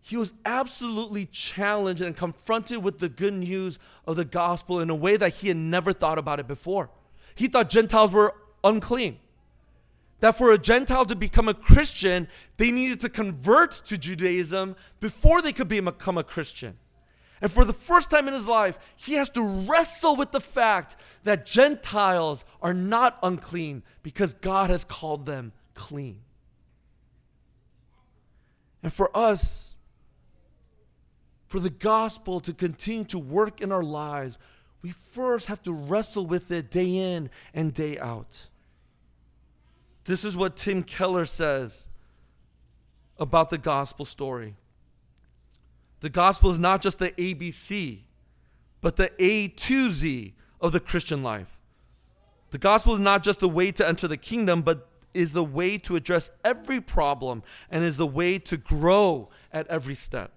he 0.00 0.16
was 0.16 0.32
absolutely 0.44 1.26
challenged 1.26 2.00
and 2.00 2.16
confronted 2.16 2.82
with 2.82 3.00
the 3.00 3.08
good 3.08 3.34
news 3.34 3.78
of 4.06 4.16
the 4.16 4.24
gospel 4.24 4.78
in 4.80 4.88
a 4.88 4.94
way 4.94 5.16
that 5.16 5.34
he 5.34 5.48
had 5.48 5.56
never 5.56 5.92
thought 5.92 6.18
about 6.18 6.38
it 6.38 6.46
before. 6.46 6.90
He 7.34 7.48
thought 7.48 7.68
Gentiles 7.68 8.12
were 8.12 8.34
unclean. 8.62 9.18
that 10.20 10.36
for 10.36 10.50
a 10.50 10.58
Gentile 10.58 11.04
to 11.06 11.14
become 11.14 11.48
a 11.48 11.54
Christian, 11.54 12.28
they 12.56 12.70
needed 12.70 13.00
to 13.00 13.08
convert 13.08 13.72
to 13.72 13.98
Judaism 13.98 14.76
before 15.00 15.42
they 15.42 15.52
could 15.52 15.68
become 15.68 16.16
a 16.16 16.24
Christian. 16.24 16.78
And 17.42 17.52
for 17.52 17.66
the 17.66 17.74
first 17.74 18.10
time 18.10 18.26
in 18.28 18.34
his 18.34 18.46
life, 18.46 18.78
he 18.96 19.14
has 19.14 19.28
to 19.30 19.42
wrestle 19.42 20.16
with 20.16 20.32
the 20.32 20.40
fact 20.40 20.96
that 21.24 21.44
Gentiles 21.44 22.44
are 22.62 22.72
not 22.72 23.18
unclean 23.22 23.82
because 24.02 24.32
God 24.32 24.70
has 24.70 24.84
called 24.84 25.26
them 25.26 25.52
clean. 25.76 26.22
And 28.82 28.92
for 28.92 29.16
us, 29.16 29.74
for 31.46 31.60
the 31.60 31.70
gospel 31.70 32.40
to 32.40 32.52
continue 32.52 33.04
to 33.04 33.18
work 33.18 33.60
in 33.60 33.70
our 33.70 33.82
lives, 33.82 34.38
we 34.82 34.90
first 34.90 35.46
have 35.46 35.62
to 35.62 35.72
wrestle 35.72 36.26
with 36.26 36.50
it 36.50 36.70
day 36.70 36.96
in 36.96 37.30
and 37.54 37.72
day 37.72 37.98
out. 37.98 38.48
This 40.04 40.24
is 40.24 40.36
what 40.36 40.56
Tim 40.56 40.82
Keller 40.82 41.24
says 41.24 41.88
about 43.18 43.50
the 43.50 43.58
gospel 43.58 44.04
story. 44.04 44.54
The 46.00 46.10
gospel 46.10 46.50
is 46.50 46.58
not 46.58 46.82
just 46.82 46.98
the 46.98 47.10
ABC, 47.12 48.00
but 48.80 48.96
the 48.96 49.10
A 49.18 49.48
to 49.48 49.90
Z 49.90 50.34
of 50.60 50.72
the 50.72 50.80
Christian 50.80 51.22
life. 51.22 51.58
The 52.50 52.58
gospel 52.58 52.94
is 52.94 53.00
not 53.00 53.22
just 53.22 53.40
the 53.40 53.48
way 53.48 53.72
to 53.72 53.86
enter 53.86 54.06
the 54.06 54.16
kingdom, 54.16 54.62
but 54.62 54.88
is 55.16 55.32
the 55.32 55.44
way 55.44 55.78
to 55.78 55.96
address 55.96 56.30
every 56.44 56.80
problem 56.80 57.42
and 57.70 57.82
is 57.82 57.96
the 57.96 58.06
way 58.06 58.38
to 58.38 58.56
grow 58.56 59.30
at 59.52 59.66
every 59.68 59.94
step. 59.94 60.32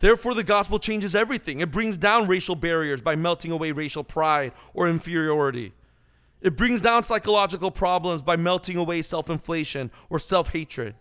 Therefore, 0.00 0.34
the 0.34 0.44
gospel 0.44 0.78
changes 0.78 1.14
everything. 1.14 1.60
It 1.60 1.70
brings 1.70 1.96
down 1.98 2.26
racial 2.26 2.54
barriers 2.54 3.00
by 3.00 3.16
melting 3.16 3.50
away 3.50 3.72
racial 3.72 4.04
pride 4.04 4.52
or 4.74 4.88
inferiority. 4.88 5.72
It 6.42 6.56
brings 6.56 6.82
down 6.82 7.02
psychological 7.02 7.70
problems 7.70 8.22
by 8.22 8.36
melting 8.36 8.76
away 8.76 9.02
self 9.02 9.30
inflation 9.30 9.90
or 10.10 10.18
self 10.18 10.50
hatred. 10.52 10.94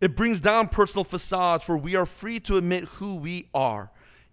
It 0.00 0.16
brings 0.16 0.40
down 0.40 0.68
personal 0.68 1.04
facades 1.04 1.64
for 1.64 1.76
we 1.76 1.96
are 1.96 2.06
free 2.06 2.40
to 2.40 2.56
admit 2.56 2.84
who 2.84 3.16
we 3.16 3.48
are. 3.54 3.90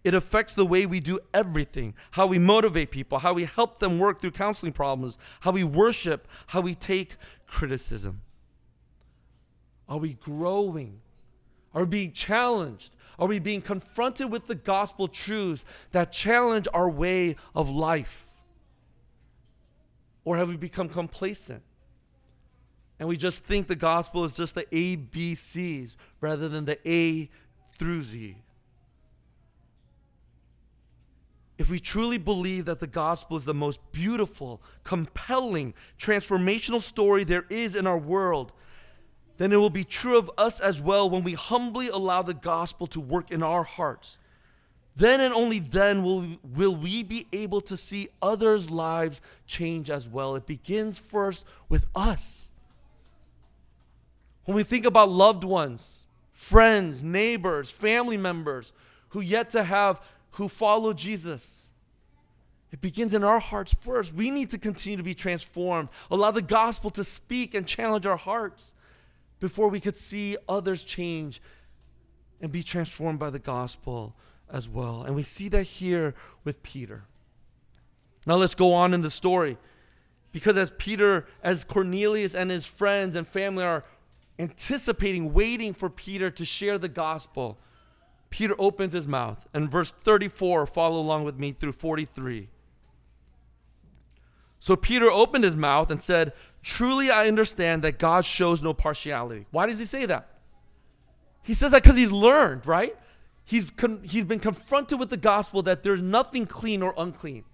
It 0.08 0.14
affects 0.14 0.54
the 0.54 0.66
way 0.66 0.86
we 0.86 1.02
do 1.02 1.20
everything 1.34 1.94
how 2.12 2.28
we 2.28 2.40
motivate 2.40 2.92
people, 2.92 3.20
how 3.20 3.34
we 3.34 3.44
help 3.44 3.80
them 3.80 4.00
work 4.00 4.22
through 4.22 4.32
counseling 4.32 4.72
problems, 4.72 5.18
how 5.42 5.52
we 5.52 5.66
worship, 5.66 6.30
how 6.48 6.62
we 6.62 6.76
take 6.76 7.18
criticism. 7.46 8.22
Are 9.90 9.98
we 9.98 10.14
growing? 10.14 11.02
Are 11.74 11.82
we 11.82 11.90
being 11.90 12.14
challenged? 12.14 12.96
Are 13.20 13.28
we 13.28 13.40
being 13.40 13.62
confronted 13.62 14.32
with 14.32 14.48
the 14.48 14.56
gospel 14.56 15.10
truths 15.10 15.66
that 15.92 16.14
challenge 16.14 16.70
our 16.74 16.90
way 16.90 17.36
of 17.54 17.70
life? 17.70 18.28
Or 20.24 20.38
have 20.38 20.48
we 20.48 20.56
become 20.56 20.88
complacent? 20.88 21.64
And 22.98 23.10
we 23.10 23.18
just 23.18 23.44
think 23.44 23.68
the 23.68 23.76
gospel 23.76 24.24
is 24.24 24.38
just 24.38 24.56
the 24.56 24.64
ABCs 24.72 25.98
rather 26.22 26.48
than 26.48 26.64
the 26.64 26.80
A 26.90 27.30
through 27.78 28.04
Z. 28.04 28.38
If 31.58 31.70
we 31.70 31.80
truly 31.80 32.18
believe 32.18 32.66
that 32.66 32.80
the 32.80 32.88
gospel 32.88 33.36
is 33.36 33.46
the 33.46 33.54
most 33.54 33.92
beautiful, 33.92 34.62
compelling, 34.84 35.74
transformational 35.98 36.82
story 36.82 37.24
there 37.24 37.46
is 37.50 37.76
in 37.76 37.88
our 37.88 37.98
world, 37.98 38.52
then 39.38 39.52
it 39.52 39.58
will 39.58 39.70
be 39.70 39.84
true 39.84 40.18
of 40.18 40.30
us 40.38 40.60
as 40.60 40.82
well 40.82 41.10
when 41.10 41.24
we 41.24 41.34
humbly 41.34 41.88
allow 41.90 42.22
the 42.22 42.34
gospel 42.34 42.88
to 42.88 43.00
work 43.00 43.32
in 43.32 43.42
our 43.42 43.64
hearts. 43.64 44.18
Then 44.96 45.20
and 45.20 45.34
only 45.34 45.60
then 45.60 46.04
will 46.04 46.22
we, 46.22 46.40
will 46.44 46.76
we 46.76 47.04
be 47.04 47.28
able 47.32 47.62
to 47.62 47.78
see 47.78 48.08
others' 48.20 48.70
lives 48.70 49.22
change 49.46 49.92
as 49.92 50.08
well. 50.08 50.36
It 50.36 50.48
begins 50.48 50.98
first 50.98 51.46
with 51.70 51.86
us. 51.96 52.50
When 54.46 54.56
we 54.56 54.64
think 54.64 54.86
about 54.86 55.10
loved 55.10 55.44
ones, 55.44 56.06
friends, 56.34 57.04
neighbors, 57.04 57.70
family 57.70 58.18
members 58.18 58.74
who 59.10 59.22
yet 59.22 59.52
to 59.52 59.64
have, 59.64 60.02
who 60.38 60.48
follow 60.48 60.94
Jesus, 60.94 61.70
it 62.72 62.80
begins 62.80 63.14
in 63.14 63.24
our 63.24 63.40
hearts 63.40 63.74
first. 63.74 64.14
We 64.14 64.30
need 64.30 64.52
to 64.52 64.58
continue 64.58 64.98
to 64.98 65.04
be 65.04 65.16
transformed, 65.16 65.90
allow 66.12 66.32
the 66.32 66.42
gospel 66.42 66.90
to 66.92 67.04
speak 67.04 67.56
and 67.56 67.66
challenge 67.66 68.06
our 68.06 68.18
hearts 68.18 68.76
before 69.40 69.68
we 69.68 69.80
could 69.80 69.96
see 69.96 70.38
others 70.48 70.84
change 70.84 71.42
and 72.40 72.52
be 72.52 72.62
transformed 72.62 73.18
by 73.18 73.32
the 73.32 73.40
gospel 73.40 74.16
as 74.52 74.70
well. 74.70 75.02
And 75.04 75.16
we 75.16 75.24
see 75.24 75.50
that 75.50 75.64
here 75.64 76.14
with 76.44 76.62
Peter. 76.62 77.06
Now 78.28 78.36
let's 78.36 78.56
go 78.56 78.74
on 78.74 78.94
in 78.94 79.02
the 79.02 79.10
story. 79.10 79.58
Because 80.32 80.56
as 80.56 80.70
Peter, 80.72 81.26
as 81.42 81.64
Cornelius 81.64 82.36
and 82.36 82.52
his 82.52 82.68
friends 82.68 83.16
and 83.16 83.28
family 83.28 83.64
are 83.64 83.86
anticipating, 84.38 85.34
waiting 85.34 85.74
for 85.74 85.90
Peter 85.90 86.30
to 86.30 86.46
share 86.46 86.78
the 86.78 86.90
gospel, 86.90 87.58
Peter 88.30 88.56
opens 88.60 88.94
his 88.94 89.08
mouth. 89.08 89.48
And 89.54 89.70
verse 89.70 89.92
34, 89.92 90.66
follow 90.66 91.00
along 91.00 91.24
with 91.24 91.40
me 91.40 91.52
through 91.52 91.74
43. 91.74 92.50
So 94.60 94.76
Peter 94.76 95.10
opened 95.10 95.44
his 95.44 95.56
mouth 95.56 95.92
and 95.92 96.02
said, 96.02 96.34
Truly 96.64 97.10
I 97.10 97.28
understand 97.28 97.84
that 97.84 98.00
God 98.00 98.26
shows 98.26 98.62
no 98.62 98.74
partiality. 98.74 99.46
Why 99.52 99.68
does 99.68 99.80
he 99.80 99.86
say 99.86 100.06
that? 100.06 100.28
He 101.44 101.54
says 101.54 101.72
that 101.72 101.84
because 101.84 101.96
he's 101.96 102.12
learned, 102.12 102.66
right? 102.66 102.96
He's, 103.46 103.70
con- 103.70 104.02
he's 104.04 104.26
been 104.26 104.40
confronted 104.40 105.00
with 105.00 105.10
the 105.10 105.18
gospel 105.18 105.62
that 105.64 105.84
there's 105.84 106.02
nothing 106.02 106.46
clean 106.46 106.82
or 106.82 106.94
unclean. 106.98 107.46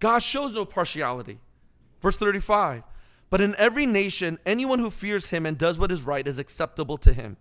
God 0.00 0.20
shows 0.20 0.52
no 0.52 0.64
partiality. 0.64 1.38
Verse 2.00 2.16
35 2.16 2.82
But 3.28 3.42
in 3.42 3.54
every 3.56 3.84
nation, 3.84 4.38
anyone 4.46 4.78
who 4.78 4.90
fears 4.90 5.26
him 5.26 5.44
and 5.44 5.58
does 5.58 5.78
what 5.78 5.92
is 5.92 6.02
right 6.02 6.26
is 6.26 6.38
acceptable 6.38 6.96
to 6.98 7.12
him. 7.12 7.36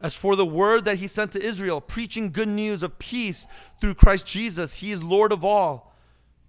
As 0.00 0.14
for 0.14 0.36
the 0.36 0.46
word 0.46 0.84
that 0.84 0.96
he 0.96 1.06
sent 1.06 1.32
to 1.32 1.42
Israel, 1.42 1.80
preaching 1.80 2.30
good 2.30 2.48
news 2.48 2.82
of 2.82 2.98
peace 2.98 3.46
through 3.80 3.94
Christ 3.94 4.26
Jesus, 4.26 4.74
he 4.74 4.92
is 4.92 5.02
Lord 5.02 5.32
of 5.32 5.44
all. 5.44 5.94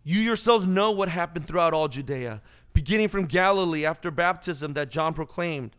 You 0.04 0.20
yourselves 0.20 0.66
know 0.66 0.92
what 0.92 1.10
happened 1.10 1.48
throughout 1.48 1.74
all 1.74 1.88
Judea, 1.88 2.42
beginning 2.74 3.08
from 3.08 3.26
Galilee 3.26 3.86
after 3.86 4.12
baptism 4.12 4.74
that 4.74 4.92
John 4.92 5.14
proclaimed, 5.14 5.76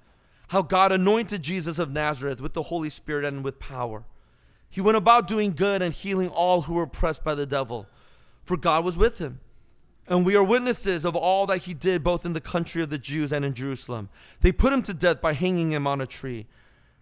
how 0.48 0.62
God 0.62 0.92
anointed 0.92 1.42
Jesus 1.42 1.78
of 1.78 1.92
Nazareth 1.92 2.40
with 2.40 2.54
the 2.54 2.64
Holy 2.64 2.90
Spirit 2.90 3.24
and 3.24 3.44
with 3.44 3.58
power. 3.58 4.04
He 4.70 4.80
went 4.80 4.96
about 4.96 5.28
doing 5.28 5.52
good 5.52 5.82
and 5.82 5.94
healing 5.94 6.28
all 6.28 6.62
who 6.62 6.74
were 6.74 6.82
oppressed 6.84 7.24
by 7.24 7.34
the 7.34 7.46
devil, 7.46 7.86
for 8.44 8.56
God 8.56 8.84
was 8.84 8.96
with 8.96 9.18
him. 9.18 9.40
And 10.06 10.24
we 10.24 10.34
are 10.36 10.44
witnesses 10.44 11.04
of 11.04 11.14
all 11.14 11.46
that 11.46 11.64
he 11.64 11.74
did 11.74 12.02
both 12.02 12.24
in 12.24 12.32
the 12.32 12.40
country 12.40 12.82
of 12.82 12.88
the 12.88 12.98
Jews 12.98 13.30
and 13.30 13.44
in 13.44 13.52
Jerusalem. 13.52 14.08
They 14.40 14.52
put 14.52 14.72
him 14.72 14.82
to 14.84 14.94
death 14.94 15.20
by 15.20 15.34
hanging 15.34 15.72
him 15.72 15.86
on 15.86 16.00
a 16.00 16.06
tree. 16.06 16.46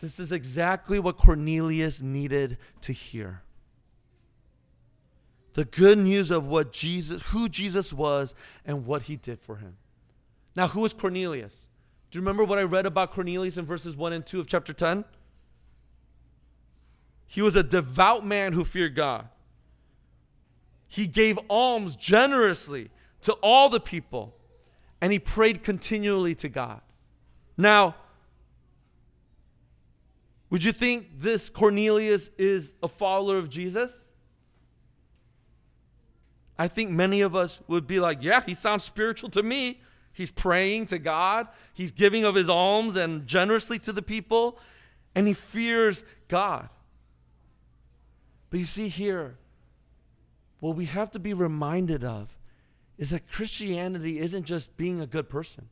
This 0.00 0.18
is 0.18 0.32
exactly 0.32 0.98
what 0.98 1.18
Cornelius 1.18 2.00
needed 2.00 2.58
to 2.82 2.92
hear 2.92 3.42
the 5.54 5.64
good 5.64 5.98
news 5.98 6.30
of 6.30 6.46
what 6.46 6.72
Jesus, 6.72 7.22
who 7.32 7.48
Jesus 7.48 7.92
was 7.92 8.34
and 8.64 8.86
what 8.86 9.02
he 9.02 9.16
did 9.16 9.40
for 9.40 9.56
him. 9.56 9.76
Now, 10.54 10.68
who 10.68 10.84
is 10.84 10.92
Cornelius? 10.92 11.66
Do 12.10 12.18
you 12.18 12.22
remember 12.22 12.44
what 12.44 12.58
I 12.58 12.62
read 12.62 12.86
about 12.86 13.12
Cornelius 13.12 13.56
in 13.56 13.64
verses 13.64 13.96
1 13.96 14.12
and 14.12 14.24
2 14.24 14.40
of 14.40 14.46
chapter 14.46 14.72
10? 14.72 15.04
He 17.26 17.42
was 17.42 17.56
a 17.56 17.62
devout 17.62 18.24
man 18.24 18.52
who 18.52 18.64
feared 18.64 18.94
God. 18.94 19.28
He 20.88 21.06
gave 21.06 21.38
alms 21.48 21.94
generously 21.94 22.90
to 23.22 23.32
all 23.34 23.68
the 23.68 23.80
people, 23.80 24.34
and 25.00 25.12
he 25.12 25.18
prayed 25.18 25.62
continually 25.62 26.34
to 26.36 26.48
God. 26.48 26.80
Now, 27.56 27.94
would 30.50 30.64
you 30.64 30.72
think 30.72 31.20
this 31.20 31.48
Cornelius 31.48 32.28
is 32.36 32.74
a 32.82 32.88
follower 32.88 33.38
of 33.38 33.48
Jesus? 33.48 34.10
I 36.58 36.68
think 36.68 36.90
many 36.90 37.22
of 37.22 37.34
us 37.34 37.62
would 37.68 37.86
be 37.86 38.00
like, 38.00 38.18
yeah, 38.20 38.42
he 38.44 38.54
sounds 38.54 38.84
spiritual 38.84 39.30
to 39.30 39.42
me. 39.42 39.80
He's 40.12 40.30
praying 40.30 40.86
to 40.86 40.98
God, 40.98 41.48
he's 41.72 41.92
giving 41.92 42.24
of 42.24 42.34
his 42.34 42.48
alms 42.48 42.96
and 42.96 43.26
generously 43.26 43.78
to 43.78 43.92
the 43.92 44.02
people, 44.02 44.58
and 45.14 45.26
he 45.28 45.34
fears 45.34 46.02
God. 46.28 46.68
But 48.50 48.58
you 48.58 48.66
see 48.66 48.88
here, 48.88 49.38
what 50.58 50.76
we 50.76 50.86
have 50.86 51.10
to 51.12 51.18
be 51.18 51.32
reminded 51.32 52.04
of 52.04 52.36
is 52.98 53.10
that 53.10 53.30
Christianity 53.30 54.18
isn't 54.18 54.44
just 54.44 54.76
being 54.76 55.00
a 55.00 55.06
good 55.06 55.30
person. 55.30 55.68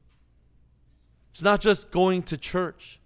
It's 1.33 1.43
not 1.43 1.61
just 1.61 1.91
going 1.91 2.23
to 2.23 2.39
church. 2.39 3.01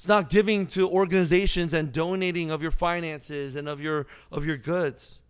It's 0.00 0.08
not 0.08 0.30
giving 0.30 0.66
to 0.68 0.88
organizations 0.88 1.74
and 1.74 1.92
donating 1.92 2.50
of 2.50 2.62
your 2.62 2.70
finances 2.70 3.54
and 3.54 3.68
of 3.68 3.82
your 3.82 4.06
of 4.32 4.46
your 4.46 4.56
goods. 4.56 5.20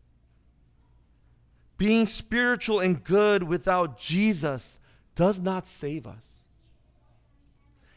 Being 1.77 2.07
spiritual 2.07 2.79
and 2.79 3.03
good 3.03 3.43
without 3.43 3.99
Jesus 3.99 4.79
does 5.17 5.41
not 5.41 5.67
save 5.67 6.07
us. 6.07 6.45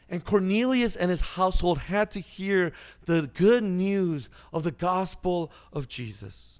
And 0.09 0.25
Cornelius 0.25 0.95
and 0.95 1.11
his 1.11 1.21
household 1.21 1.77
had 1.77 2.09
to 2.09 2.19
hear 2.19 2.71
the 3.05 3.29
good 3.31 3.63
news 3.63 4.27
of 4.51 4.63
the 4.63 4.71
gospel 4.71 5.51
of 5.71 5.87
Jesus. 5.87 6.59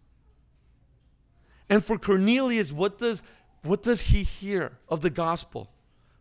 And 1.67 1.84
for 1.84 1.97
Cornelius, 1.97 2.71
what 2.71 2.99
does, 2.99 3.23
what 3.63 3.82
does 3.82 4.02
he 4.02 4.21
hear 4.21 4.73
of 4.88 5.02
the 5.02 5.10
gospel? 5.10 5.71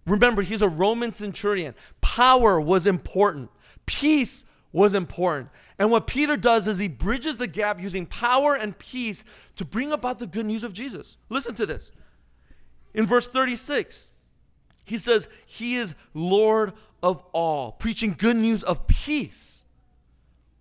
Remember, 0.06 0.40
he's 0.40 0.62
a 0.62 0.68
Roman 0.68 1.12
centurion. 1.12 1.74
Power 2.00 2.58
was 2.58 2.86
important. 2.86 3.50
Peace 3.86 4.44
was 4.72 4.94
important. 4.94 5.50
And 5.78 5.90
what 5.90 6.06
Peter 6.06 6.36
does 6.36 6.66
is 6.66 6.78
he 6.78 6.88
bridges 6.88 7.36
the 7.36 7.46
gap 7.46 7.80
using 7.80 8.06
power 8.06 8.54
and 8.54 8.78
peace 8.78 9.24
to 9.56 9.64
bring 9.64 9.92
about 9.92 10.18
the 10.18 10.26
good 10.26 10.46
news 10.46 10.64
of 10.64 10.72
Jesus. 10.72 11.16
Listen 11.28 11.54
to 11.56 11.66
this. 11.66 11.92
In 12.94 13.06
verse 13.06 13.26
36, 13.26 14.08
he 14.84 14.98
says, 14.98 15.28
He 15.46 15.76
is 15.76 15.94
Lord 16.14 16.72
of 17.02 17.22
all, 17.32 17.72
preaching 17.72 18.14
good 18.16 18.36
news 18.36 18.62
of 18.62 18.86
peace. 18.86 19.64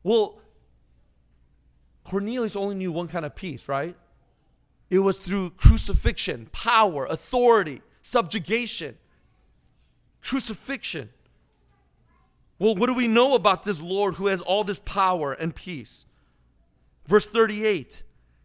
Well, 0.04 0.40
Cornelius 2.04 2.56
only 2.56 2.76
knew 2.76 2.92
one 2.92 3.08
kind 3.08 3.26
of 3.26 3.36
peace, 3.36 3.68
right? 3.68 3.96
It 4.90 5.00
was 5.00 5.18
through 5.18 5.52
crucifixion, 5.52 6.50
power, 6.52 7.06
authority, 7.06 7.82
subjugation. 8.02 8.98
Crucifixion. 10.22 11.10
Well, 12.62 12.76
what 12.76 12.86
do 12.86 12.94
we 12.94 13.08
know 13.08 13.34
about 13.34 13.64
this 13.64 13.82
Lord 13.82 14.16
who 14.16 14.28
has 14.28 14.40
all 14.40 14.64
this 14.64 14.78
power 14.78 15.34
and 15.34 15.56
peace? 15.56 16.06
Verse 17.08 17.26
38 17.26 18.04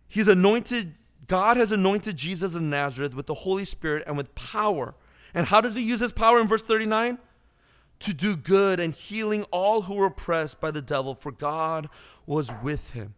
He's 0.08 0.26
anointed, 0.26 0.94
God 1.26 1.58
has 1.58 1.70
anointed 1.70 2.16
Jesus 2.16 2.54
of 2.54 2.62
Nazareth 2.62 3.14
with 3.14 3.26
the 3.26 3.34
Holy 3.34 3.66
Spirit 3.66 4.04
and 4.06 4.16
with 4.16 4.34
power. 4.34 4.94
And 5.34 5.48
how 5.48 5.60
does 5.60 5.74
he 5.74 5.82
use 5.82 6.00
his 6.00 6.12
power 6.12 6.40
in 6.40 6.48
verse 6.48 6.62
39? 6.62 7.18
To 7.98 8.14
do 8.14 8.36
good 8.36 8.80
and 8.80 8.94
healing 8.94 9.42
all 9.50 9.82
who 9.82 9.96
were 9.96 10.06
oppressed 10.06 10.62
by 10.62 10.70
the 10.70 10.80
devil, 10.80 11.14
for 11.14 11.30
God 11.30 11.90
was 12.24 12.50
with 12.62 12.94
him. 12.94 13.12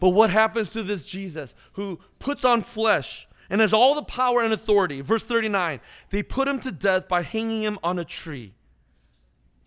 But 0.00 0.10
what 0.10 0.30
happens 0.30 0.70
to 0.70 0.82
this 0.82 1.04
Jesus 1.04 1.54
who 1.74 2.00
puts 2.18 2.46
on 2.46 2.62
flesh 2.62 3.28
and 3.50 3.60
has 3.60 3.74
all 3.74 3.94
the 3.94 4.02
power 4.02 4.42
and 4.42 4.54
authority? 4.54 5.02
Verse 5.02 5.22
39 5.22 5.80
They 6.08 6.22
put 6.22 6.48
him 6.48 6.60
to 6.60 6.72
death 6.72 7.08
by 7.08 7.20
hanging 7.20 7.62
him 7.62 7.78
on 7.82 7.98
a 7.98 8.06
tree. 8.06 8.54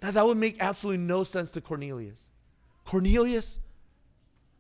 Now, 0.02 0.12
that 0.12 0.26
would 0.26 0.38
make 0.38 0.58
absolutely 0.60 1.04
no 1.04 1.24
sense 1.24 1.52
to 1.52 1.62
Cornelius. 1.62 2.30
Cornelius, 2.86 3.60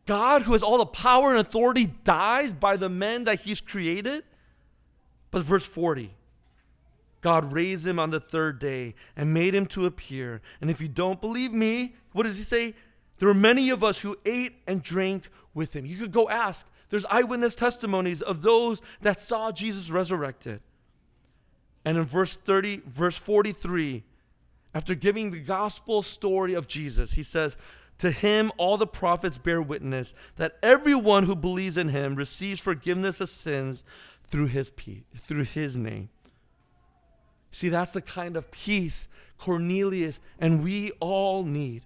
God, 0.05 0.43
who 0.43 0.53
has 0.53 0.63
all 0.63 0.77
the 0.77 0.85
power 0.85 1.31
and 1.31 1.39
authority, 1.39 1.87
dies 2.03 2.53
by 2.53 2.77
the 2.77 2.89
men 2.89 3.25
that 3.25 3.41
he's 3.41 3.61
created. 3.61 4.23
But 5.31 5.43
verse 5.43 5.65
40 5.65 6.11
God 7.21 7.51
raised 7.51 7.87
him 7.87 7.99
on 7.99 8.11
the 8.11 8.19
third 8.19 8.59
day 8.59 8.93
and 9.15 9.33
made 9.33 9.55
him 9.55 9.65
to 9.67 9.85
appear. 9.85 10.41
And 10.61 10.69
if 10.69 10.79
you 10.79 10.87
don't 10.87 11.19
believe 11.19 11.51
me, 11.51 11.95
what 12.11 12.23
does 12.23 12.37
he 12.37 12.43
say? 12.43 12.75
There 13.17 13.27
were 13.27 13.33
many 13.33 13.69
of 13.69 13.83
us 13.83 13.99
who 13.99 14.17
ate 14.25 14.57
and 14.67 14.83
drank 14.83 15.29
with 15.53 15.75
him. 15.75 15.85
You 15.85 15.97
could 15.97 16.11
go 16.11 16.29
ask. 16.29 16.67
There's 16.89 17.05
eyewitness 17.05 17.55
testimonies 17.55 18.21
of 18.21 18.41
those 18.41 18.81
that 19.01 19.19
saw 19.19 19.51
Jesus 19.51 19.89
resurrected. 19.89 20.61
And 21.83 21.97
in 21.97 22.05
verse 22.05 22.35
30, 22.35 22.81
verse 22.85 23.17
43, 23.17 24.03
after 24.75 24.93
giving 24.93 25.31
the 25.31 25.39
gospel 25.39 26.01
story 26.01 26.53
of 26.53 26.67
Jesus, 26.67 27.13
he 27.13 27.23
says, 27.23 27.55
To 27.99 28.11
him 28.11 28.51
all 28.57 28.75
the 28.75 28.85
prophets 28.85 29.37
bear 29.37 29.61
witness 29.61 30.13
that 30.35 30.57
everyone 30.61 31.23
who 31.23 31.35
believes 31.35 31.77
in 31.77 31.89
him 31.89 32.15
receives 32.15 32.59
forgiveness 32.59 33.21
of 33.21 33.29
sins 33.29 33.85
through 34.27 34.47
his, 34.47 34.71
through 35.27 35.43
his 35.43 35.77
name. 35.77 36.09
See, 37.51 37.69
that's 37.69 37.93
the 37.93 38.01
kind 38.01 38.35
of 38.35 38.51
peace 38.51 39.07
Cornelius 39.37 40.19
and 40.39 40.61
we 40.61 40.91
all 40.99 41.43
need 41.43 41.83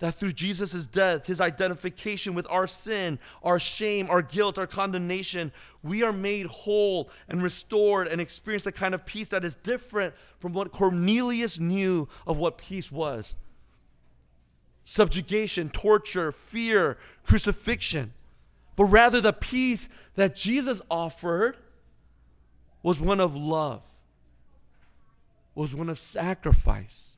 that 0.00 0.14
through 0.14 0.32
Jesus' 0.32 0.86
death, 0.86 1.26
his 1.26 1.40
identification 1.40 2.34
with 2.34 2.46
our 2.50 2.66
sin, 2.66 3.18
our 3.42 3.58
shame, 3.58 4.08
our 4.10 4.22
guilt, 4.22 4.58
our 4.58 4.66
condemnation, 4.66 5.52
we 5.82 6.02
are 6.02 6.12
made 6.12 6.46
whole 6.46 7.10
and 7.28 7.42
restored 7.42 8.08
and 8.08 8.20
experience 8.20 8.64
the 8.64 8.72
kind 8.72 8.94
of 8.94 9.06
peace 9.06 9.28
that 9.28 9.44
is 9.44 9.54
different 9.54 10.14
from 10.38 10.54
what 10.54 10.72
Cornelius 10.72 11.60
knew 11.60 12.08
of 12.26 12.38
what 12.38 12.58
peace 12.58 12.90
was 12.90 13.36
subjugation, 14.82 15.70
torture, 15.70 16.32
fear, 16.32 16.98
crucifixion. 17.22 18.12
But 18.74 18.84
rather, 18.84 19.20
the 19.20 19.32
peace 19.32 19.88
that 20.16 20.34
Jesus 20.34 20.80
offered 20.90 21.56
was 22.82 23.00
one 23.00 23.20
of 23.20 23.36
love, 23.36 23.82
was 25.54 25.74
one 25.74 25.90
of 25.90 25.98
sacrifice, 25.98 27.16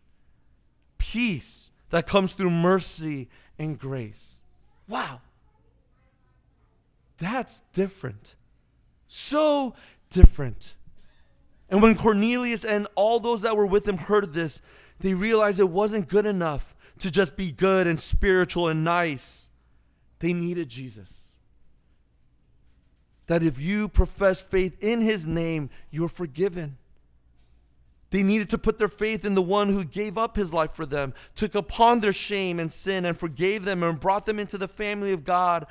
peace 0.98 1.70
that 1.92 2.06
comes 2.06 2.32
through 2.32 2.50
mercy 2.50 3.28
and 3.58 3.78
grace. 3.78 4.36
Wow. 4.88 5.20
That's 7.18 7.60
different. 7.74 8.34
So 9.06 9.74
different. 10.08 10.74
And 11.68 11.82
when 11.82 11.94
Cornelius 11.94 12.64
and 12.64 12.88
all 12.94 13.20
those 13.20 13.42
that 13.42 13.58
were 13.58 13.66
with 13.66 13.86
him 13.86 13.98
heard 13.98 14.32
this, 14.32 14.62
they 15.00 15.12
realized 15.12 15.60
it 15.60 15.68
wasn't 15.68 16.08
good 16.08 16.24
enough 16.24 16.74
to 16.98 17.10
just 17.10 17.36
be 17.36 17.52
good 17.52 17.86
and 17.86 18.00
spiritual 18.00 18.68
and 18.68 18.82
nice. 18.82 19.48
They 20.20 20.32
needed 20.32 20.70
Jesus. 20.70 21.28
That 23.26 23.42
if 23.42 23.60
you 23.60 23.86
profess 23.86 24.40
faith 24.40 24.82
in 24.82 25.02
his 25.02 25.26
name, 25.26 25.68
you're 25.90 26.08
forgiven. 26.08 26.78
They 28.12 28.22
needed 28.22 28.50
to 28.50 28.58
put 28.58 28.76
their 28.76 28.88
faith 28.88 29.24
in 29.24 29.34
the 29.34 29.42
one 29.42 29.70
who 29.70 29.84
gave 29.84 30.18
up 30.18 30.36
his 30.36 30.52
life 30.52 30.72
for 30.72 30.84
them, 30.84 31.14
took 31.34 31.54
upon 31.54 32.00
their 32.00 32.12
shame 32.12 32.60
and 32.60 32.70
sin, 32.70 33.06
and 33.06 33.18
forgave 33.18 33.64
them 33.64 33.82
and 33.82 33.98
brought 33.98 34.26
them 34.26 34.38
into 34.38 34.58
the 34.58 34.68
family 34.68 35.12
of 35.12 35.24
God, 35.24 35.66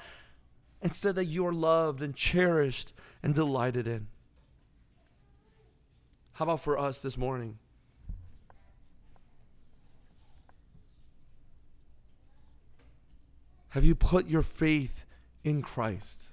and 0.81 0.95
said 0.95 1.13
that 1.15 1.25
you 1.25 1.45
are 1.45 1.53
loved 1.53 2.01
and 2.01 2.15
cherished 2.15 2.93
and 3.21 3.35
delighted 3.35 3.87
in. 3.87 4.07
How 6.33 6.45
about 6.45 6.61
for 6.61 6.79
us 6.79 6.97
this 6.97 7.15
morning? 7.15 7.59
Have 13.69 13.85
you 13.85 13.93
put 13.93 14.27
your 14.27 14.41
faith 14.41 15.05
in 15.43 15.61
Christ? 15.61 16.23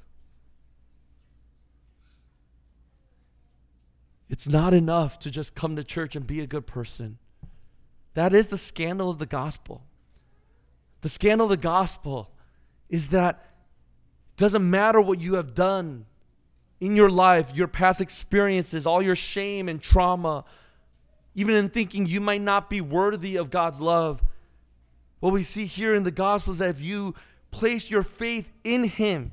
It's 4.28 4.46
not 4.46 4.74
enough 4.74 5.18
to 5.20 5.30
just 5.30 5.54
come 5.54 5.76
to 5.76 5.84
church 5.84 6.14
and 6.14 6.26
be 6.26 6.40
a 6.40 6.46
good 6.46 6.66
person. 6.66 7.18
That 8.14 8.34
is 8.34 8.48
the 8.48 8.58
scandal 8.58 9.10
of 9.10 9.18
the 9.18 9.26
gospel. 9.26 9.84
The 11.00 11.08
scandal 11.08 11.46
of 11.46 11.50
the 11.50 11.56
gospel 11.56 12.30
is 12.88 13.08
that 13.08 13.44
it 14.36 14.40
doesn't 14.40 14.68
matter 14.68 15.00
what 15.00 15.20
you 15.20 15.34
have 15.34 15.54
done 15.54 16.06
in 16.80 16.94
your 16.94 17.08
life, 17.08 17.54
your 17.54 17.68
past 17.68 18.00
experiences, 18.00 18.86
all 18.86 19.02
your 19.02 19.16
shame 19.16 19.68
and 19.68 19.82
trauma, 19.82 20.44
even 21.34 21.54
in 21.54 21.68
thinking 21.68 22.06
you 22.06 22.20
might 22.20 22.40
not 22.40 22.68
be 22.68 22.80
worthy 22.80 23.36
of 23.36 23.50
God's 23.50 23.80
love. 23.80 24.22
What 25.20 25.32
we 25.32 25.42
see 25.42 25.66
here 25.66 25.94
in 25.94 26.02
the 26.02 26.10
gospel 26.10 26.52
is 26.52 26.58
that 26.58 26.70
if 26.70 26.80
you 26.80 27.14
place 27.50 27.90
your 27.90 28.02
faith 28.02 28.52
in 28.62 28.84
Him, 28.84 29.32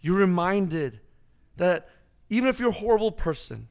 you're 0.00 0.18
reminded 0.18 1.00
that 1.56 1.88
even 2.28 2.48
if 2.48 2.58
you're 2.58 2.70
a 2.70 2.72
horrible 2.72 3.12
person, 3.12 3.68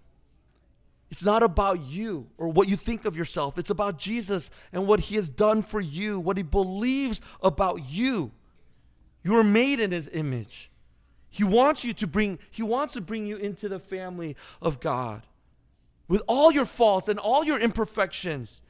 it's 1.12 1.24
not 1.24 1.44
about 1.44 1.82
you 1.82 2.28
or 2.38 2.48
what 2.50 2.68
you 2.68 2.76
think 2.76 3.06
of 3.06 3.16
yourself. 3.16 3.58
It's 3.58 3.70
about 3.70 3.98
Jesus 3.98 4.50
and 4.74 4.88
what 4.88 5.02
he 5.02 5.16
has 5.16 5.30
done 5.30 5.62
for 5.62 5.80
you, 5.80 6.20
what 6.20 6.38
he 6.38 6.44
believes 6.44 7.22
about 7.42 7.90
you. 7.90 8.32
You 9.24 9.38
are 9.38 9.44
made 9.44 9.80
in 9.80 9.92
his 9.92 10.10
image. 10.12 10.72
He 11.30 11.44
wants 11.44 11.84
you 11.84 11.94
to 11.94 12.08
bring 12.08 12.40
he 12.50 12.64
wants 12.64 12.94
to 12.94 13.02
bring 13.02 13.28
you 13.28 13.38
into 13.38 13.68
the 13.68 13.80
family 13.80 14.36
of 14.62 14.80
God. 14.80 15.24
With 16.08 16.22
all 16.28 16.52
your 16.52 16.66
faults 16.66 17.08
and 17.08 17.20
all 17.20 17.44
your 17.44 17.60
imperfections, 17.60 18.62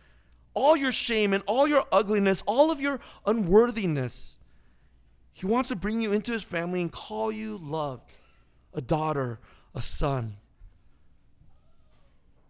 all 0.53 0.75
your 0.75 0.91
shame 0.91 1.33
and 1.33 1.43
all 1.45 1.67
your 1.67 1.85
ugliness, 1.91 2.41
all 2.47 2.71
of 2.71 2.81
your 2.81 2.99
unworthiness. 3.25 4.39
He 5.33 5.45
wants 5.45 5.69
to 5.69 5.75
bring 5.75 6.01
you 6.01 6.13
into 6.13 6.31
his 6.31 6.43
family 6.43 6.81
and 6.81 6.91
call 6.91 7.31
you 7.31 7.59
loved, 7.61 8.17
a 8.73 8.81
daughter, 8.81 9.39
a 9.75 9.81
son. 9.81 10.37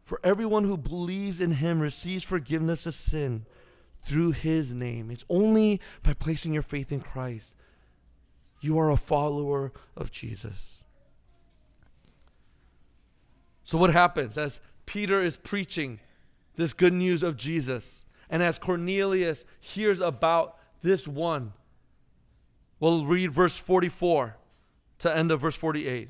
For 0.04 0.20
everyone 0.24 0.66
who 0.66 0.78
believes 0.78 1.42
in 1.42 1.54
him 1.54 1.80
receives 1.80 2.24
forgiveness 2.24 2.86
of 2.86 2.94
sin 2.94 3.48
through 4.06 4.32
his 4.32 4.72
name. 4.72 5.10
It's 5.10 5.26
only 5.30 5.82
by 6.04 6.14
placing 6.14 6.54
your 6.54 6.62
faith 6.62 6.92
in 6.92 7.02
Christ. 7.02 7.56
You 8.62 8.78
are 8.78 8.92
a 8.92 8.98
follower 8.98 9.74
of 9.98 10.12
Jesus. 10.12 10.84
So, 13.64 13.80
what 13.80 13.92
happens 13.92 14.38
as 14.38 14.60
Peter 14.86 15.22
is 15.22 15.38
preaching 15.38 16.00
this 16.56 16.72
good 16.72 16.94
news 16.94 17.24
of 17.24 17.36
Jesus? 17.36 18.06
And 18.30 18.44
as 18.44 18.60
Cornelius 18.60 19.46
hears 19.60 20.00
about 20.00 20.58
this 20.84 21.08
one, 21.08 21.54
we'll 22.80 23.06
read 23.06 23.32
verse 23.32 23.58
44 23.58 24.38
to 25.00 25.18
end 25.18 25.32
of 25.32 25.42
verse 25.42 25.56
48. 25.56 26.10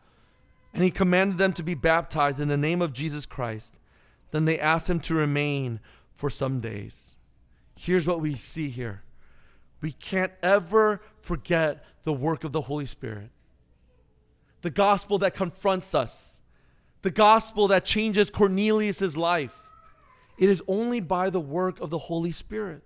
And 0.73 0.83
he 0.83 0.91
commanded 0.91 1.37
them 1.37 1.53
to 1.53 1.63
be 1.63 1.75
baptized 1.75 2.39
in 2.39 2.47
the 2.47 2.57
name 2.57 2.81
of 2.81 2.93
Jesus 2.93 3.25
Christ. 3.25 3.79
Then 4.31 4.45
they 4.45 4.59
asked 4.59 4.89
him 4.89 4.99
to 5.01 5.13
remain 5.13 5.79
for 6.13 6.29
some 6.29 6.59
days. 6.61 7.15
Here's 7.75 8.07
what 8.07 8.21
we 8.21 8.35
see 8.35 8.69
here 8.69 9.03
we 9.81 9.91
can't 9.91 10.31
ever 10.43 11.01
forget 11.19 11.83
the 12.03 12.13
work 12.13 12.43
of 12.43 12.51
the 12.51 12.61
Holy 12.61 12.85
Spirit. 12.85 13.29
The 14.61 14.69
gospel 14.69 15.17
that 15.19 15.33
confronts 15.33 15.95
us, 15.95 16.39
the 17.01 17.11
gospel 17.11 17.67
that 17.69 17.83
changes 17.83 18.29
Cornelius' 18.29 19.17
life. 19.17 19.57
It 20.37 20.49
is 20.49 20.63
only 20.67 20.99
by 20.99 21.29
the 21.29 21.39
work 21.39 21.79
of 21.79 21.89
the 21.89 21.97
Holy 21.97 22.31
Spirit. 22.31 22.83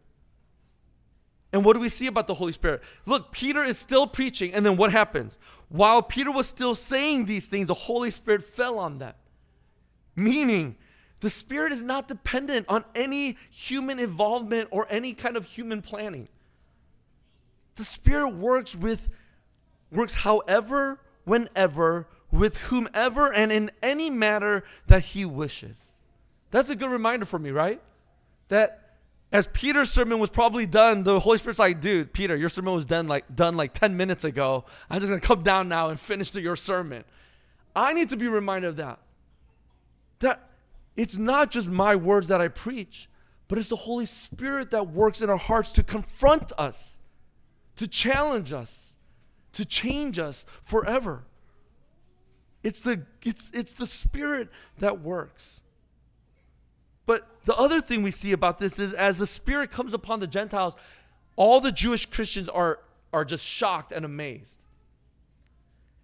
And 1.52 1.64
what 1.64 1.74
do 1.74 1.80
we 1.80 1.90
see 1.90 2.08
about 2.08 2.28
the 2.28 2.34
Holy 2.34 2.52
Spirit? 2.52 2.82
Look, 3.06 3.32
Peter 3.32 3.64
is 3.64 3.78
still 3.78 4.08
preaching, 4.08 4.54
and 4.54 4.66
then 4.66 4.76
what 4.76 4.92
happens? 4.92 5.38
While 5.70 6.02
Peter 6.02 6.32
was 6.32 6.48
still 6.48 6.76
saying 6.76 7.26
these 7.26 7.48
things, 7.48 7.68
the 7.68 7.74
Holy 7.74 8.12
Spirit 8.12 8.44
fell 8.44 8.78
on 8.78 9.00
them. 9.00 9.14
Meaning, 10.16 10.76
the 11.22 11.30
Spirit 11.30 11.72
is 11.72 11.82
not 11.82 12.08
dependent 12.08 12.68
on 12.70 12.86
any 12.94 13.38
human 13.50 14.00
involvement 14.00 14.70
or 14.72 14.88
any 14.90 15.14
kind 15.14 15.36
of 15.36 15.46
human 15.46 15.82
planning. 15.82 16.28
The 17.76 17.84
Spirit 17.84 18.30
works 18.30 18.76
with 18.76 19.10
works 19.92 20.18
however, 20.18 21.02
whenever, 21.24 22.08
with 22.32 22.58
whomever, 22.64 23.32
and 23.32 23.52
in 23.52 23.72
any 23.82 24.10
matter 24.10 24.64
that 24.88 25.06
He 25.06 25.26
wishes. 25.26 25.94
That's 26.52 26.70
a 26.70 26.76
good 26.76 26.90
reminder 26.90 27.26
for 27.26 27.40
me, 27.40 27.52
right? 27.52 27.82
That 28.50 28.85
as 29.36 29.48
Peter's 29.48 29.92
sermon 29.92 30.20
was 30.20 30.30
probably 30.30 30.66
done, 30.66 31.04
the 31.04 31.20
Holy 31.20 31.38
Spirit's 31.38 31.60
like, 31.60 31.82
dude, 31.82 32.14
Peter, 32.14 32.36
your 32.36 32.50
sermon 32.50 32.74
was 32.74 32.86
done 32.86 33.08
like 33.08 33.36
done 33.36 33.56
like 33.56 33.74
10 33.74 33.98
minutes 33.98 34.24
ago. 34.24 34.66
I'm 34.90 35.00
just 35.00 35.10
gonna 35.10 35.22
come 35.22 35.44
down 35.44 35.68
now 35.68 35.90
and 35.90 36.00
finish 36.00 36.34
your 36.36 36.56
sermon. 36.56 37.04
I 37.76 37.94
need 37.94 38.10
to 38.10 38.18
be 38.18 38.28
reminded 38.28 38.70
of 38.70 38.76
that. 38.78 39.00
That 40.20 40.50
it's 40.96 41.18
not 41.18 41.52
just 41.52 41.68
my 41.68 41.96
words 41.96 42.28
that 42.28 42.40
I 42.40 42.48
preach, 42.48 43.10
but 43.48 43.58
it's 43.58 43.70
the 43.70 43.76
Holy 43.76 44.06
Spirit 44.06 44.72
that 44.72 44.88
works 44.90 45.22
in 45.22 45.30
our 45.30 45.38
hearts 45.38 45.72
to 45.74 45.84
confront 45.84 46.52
us 46.58 46.98
to 47.76 47.88
challenge 47.88 48.54
us, 48.54 48.96
to 49.54 49.66
change 49.66 50.20
us 50.20 50.46
forever. 50.64 51.24
It's 52.64 52.80
the, 52.80 53.04
it's, 53.24 53.52
it's 53.54 53.74
the 53.74 53.88
Spirit 53.88 54.50
that 54.80 55.02
works. 55.02 55.62
But 57.06 57.28
the 57.46 57.56
other 57.56 57.82
thing 57.82 58.04
we 58.04 58.12
see 58.12 58.32
about 58.32 58.58
this 58.60 58.80
is 58.80 58.94
as 58.94 59.18
the 59.18 59.28
Spirit 59.28 59.72
comes 59.72 59.94
upon 59.94 60.20
the 60.20 60.28
Gentiles, 60.28 60.76
all 61.36 61.60
the 61.60 61.72
Jewish 61.72 62.06
Christians 62.06 62.50
are, 62.50 62.80
are 63.14 63.26
just 63.26 63.46
shocked 63.46 63.92
and 63.92 64.06
amazed. 64.06 64.60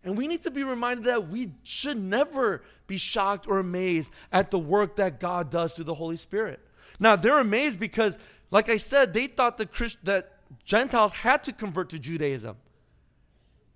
And 0.03 0.17
we 0.17 0.27
need 0.27 0.43
to 0.43 0.51
be 0.51 0.63
reminded 0.63 1.05
that 1.05 1.29
we 1.29 1.51
should 1.63 1.97
never 1.97 2.63
be 2.87 2.97
shocked 2.97 3.47
or 3.47 3.59
amazed 3.59 4.11
at 4.31 4.51
the 4.51 4.59
work 4.59 4.95
that 4.95 5.19
God 5.19 5.49
does 5.51 5.73
through 5.73 5.85
the 5.85 5.93
Holy 5.93 6.17
Spirit. 6.17 6.59
Now, 6.99 7.15
they're 7.15 7.39
amazed 7.39 7.79
because, 7.79 8.17
like 8.49 8.69
I 8.69 8.77
said, 8.77 9.13
they 9.13 9.27
thought 9.27 9.57
the 9.57 9.65
Christ- 9.65 10.03
that 10.03 10.33
Gentiles 10.65 11.11
had 11.11 11.43
to 11.45 11.53
convert 11.53 11.89
to 11.89 11.99
Judaism. 11.99 12.57